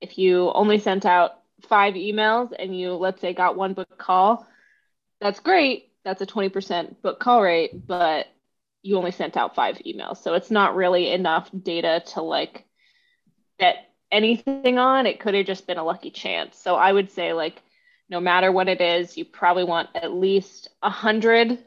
If 0.00 0.18
you 0.18 0.50
only 0.50 0.78
sent 0.78 1.06
out 1.06 1.32
five 1.68 1.94
emails 1.94 2.50
and 2.58 2.78
you, 2.78 2.94
let's 2.94 3.20
say, 3.20 3.34
got 3.34 3.56
one 3.56 3.74
book 3.74 3.96
call, 3.98 4.46
that's 5.20 5.38
great. 5.40 5.92
That's 6.04 6.22
a 6.22 6.26
20% 6.26 7.00
book 7.02 7.20
call 7.20 7.40
rate, 7.40 7.86
but 7.86 8.26
you 8.82 8.96
only 8.96 9.12
sent 9.12 9.36
out 9.36 9.54
five 9.54 9.78
emails. 9.78 10.18
So 10.18 10.34
it's 10.34 10.50
not 10.50 10.74
really 10.74 11.10
enough 11.10 11.50
data 11.62 12.02
to 12.14 12.22
like 12.22 12.64
bet 13.58 13.88
anything 14.10 14.78
on. 14.78 15.06
It 15.06 15.20
could 15.20 15.34
have 15.34 15.46
just 15.46 15.66
been 15.66 15.78
a 15.78 15.84
lucky 15.84 16.10
chance. 16.10 16.58
So 16.58 16.74
I 16.74 16.92
would 16.92 17.10
say, 17.10 17.32
like, 17.32 17.62
no 18.08 18.20
matter 18.20 18.52
what 18.52 18.68
it 18.68 18.80
is, 18.80 19.16
you 19.16 19.24
probably 19.24 19.64
want 19.64 19.88
at 19.94 20.12
least 20.12 20.68
a 20.82 20.90
hundred 20.90 21.58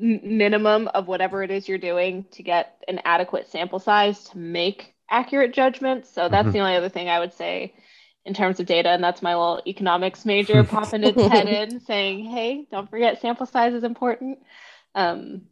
minimum 0.00 0.88
of 0.88 1.08
whatever 1.08 1.42
it 1.42 1.50
is 1.50 1.68
you're 1.68 1.76
doing 1.76 2.24
to 2.30 2.42
get 2.42 2.82
an 2.86 3.00
adequate 3.04 3.48
sample 3.48 3.80
size 3.80 4.24
to 4.24 4.38
make 4.38 4.94
accurate 5.10 5.52
judgments. 5.52 6.08
So 6.12 6.28
that's 6.28 6.44
mm-hmm. 6.44 6.52
the 6.52 6.60
only 6.60 6.76
other 6.76 6.88
thing 6.88 7.08
I 7.08 7.18
would 7.18 7.34
say 7.34 7.74
in 8.24 8.34
terms 8.34 8.60
of 8.60 8.66
data. 8.66 8.90
And 8.90 9.02
that's 9.02 9.22
my 9.22 9.34
little 9.34 9.60
economics 9.66 10.24
major 10.24 10.62
popping 10.62 11.02
its 11.02 11.20
head 11.32 11.48
in 11.48 11.80
saying, 11.80 12.24
hey, 12.26 12.66
don't 12.70 12.88
forget 12.88 13.20
sample 13.20 13.46
size 13.46 13.74
is 13.74 13.84
important. 13.84 14.38
Um, 14.94 15.42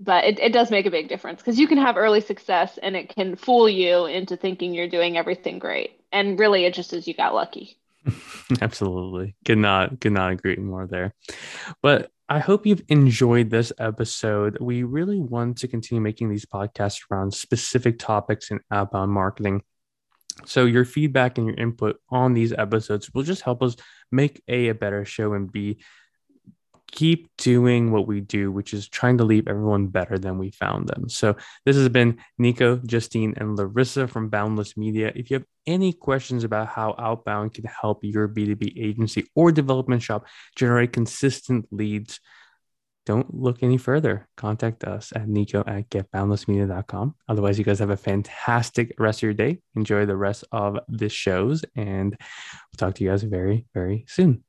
but 0.00 0.24
it, 0.24 0.40
it 0.40 0.52
does 0.52 0.70
make 0.70 0.86
a 0.86 0.90
big 0.90 1.08
difference 1.08 1.40
because 1.40 1.58
you 1.58 1.68
can 1.68 1.78
have 1.78 1.96
early 1.98 2.22
success 2.22 2.78
and 2.82 2.96
it 2.96 3.14
can 3.14 3.36
fool 3.36 3.68
you 3.68 4.06
into 4.06 4.36
thinking 4.36 4.72
you're 4.72 4.88
doing 4.88 5.18
everything 5.18 5.58
great. 5.58 6.00
And 6.10 6.38
really, 6.38 6.64
it 6.64 6.74
just 6.74 6.92
is 6.94 7.06
you 7.06 7.14
got 7.14 7.34
lucky. 7.34 7.76
Absolutely. 8.62 9.36
Could 9.44 9.58
not, 9.58 10.00
could 10.00 10.12
not 10.12 10.32
agree 10.32 10.56
more 10.56 10.86
there. 10.86 11.14
But 11.82 12.10
I 12.30 12.38
hope 12.38 12.66
you've 12.66 12.82
enjoyed 12.88 13.50
this 13.50 13.72
episode. 13.78 14.56
We 14.58 14.84
really 14.84 15.20
want 15.20 15.58
to 15.58 15.68
continue 15.68 16.00
making 16.00 16.30
these 16.30 16.46
podcasts 16.46 17.00
around 17.10 17.34
specific 17.34 17.98
topics 17.98 18.50
in 18.50 18.60
outbound 18.70 19.10
uh, 19.10 19.12
marketing. 19.12 19.62
So 20.46 20.64
your 20.64 20.86
feedback 20.86 21.36
and 21.36 21.46
your 21.46 21.56
input 21.56 21.96
on 22.08 22.32
these 22.32 22.52
episodes 22.52 23.12
will 23.12 23.24
just 23.24 23.42
help 23.42 23.62
us 23.62 23.76
make 24.10 24.42
a 24.48 24.68
a 24.68 24.74
better 24.74 25.04
show 25.04 25.34
and 25.34 25.50
b 25.50 25.80
keep 26.92 27.28
doing 27.38 27.90
what 27.90 28.06
we 28.06 28.20
do, 28.20 28.50
which 28.50 28.74
is 28.74 28.88
trying 28.88 29.18
to 29.18 29.24
leave 29.24 29.48
everyone 29.48 29.86
better 29.88 30.18
than 30.18 30.38
we 30.38 30.50
found 30.50 30.88
them. 30.88 31.08
So 31.08 31.36
this 31.64 31.76
has 31.76 31.88
been 31.88 32.18
Nico, 32.38 32.76
Justine, 32.76 33.34
and 33.36 33.56
Larissa 33.56 34.08
from 34.08 34.28
Boundless 34.28 34.76
Media. 34.76 35.12
If 35.14 35.30
you 35.30 35.36
have 35.36 35.46
any 35.66 35.92
questions 35.92 36.44
about 36.44 36.68
how 36.68 36.94
Outbound 36.98 37.54
can 37.54 37.64
help 37.64 38.00
your 38.02 38.28
B2B 38.28 38.82
agency 38.82 39.30
or 39.34 39.52
development 39.52 40.02
shop 40.02 40.26
generate 40.56 40.92
consistent 40.92 41.66
leads, 41.70 42.20
don't 43.06 43.34
look 43.34 43.62
any 43.62 43.78
further. 43.78 44.28
Contact 44.36 44.84
us 44.84 45.12
at 45.16 45.26
nico 45.28 45.64
at 45.66 45.88
getboundlessmedia.com. 45.90 47.14
Otherwise, 47.28 47.58
you 47.58 47.64
guys 47.64 47.78
have 47.78 47.90
a 47.90 47.96
fantastic 47.96 48.94
rest 48.98 49.20
of 49.20 49.22
your 49.24 49.34
day. 49.34 49.60
Enjoy 49.74 50.06
the 50.06 50.16
rest 50.16 50.44
of 50.52 50.78
the 50.88 51.08
shows, 51.08 51.64
and 51.74 52.10
we'll 52.10 52.76
talk 52.76 52.94
to 52.96 53.04
you 53.04 53.10
guys 53.10 53.22
very, 53.22 53.66
very 53.74 54.04
soon. 54.06 54.44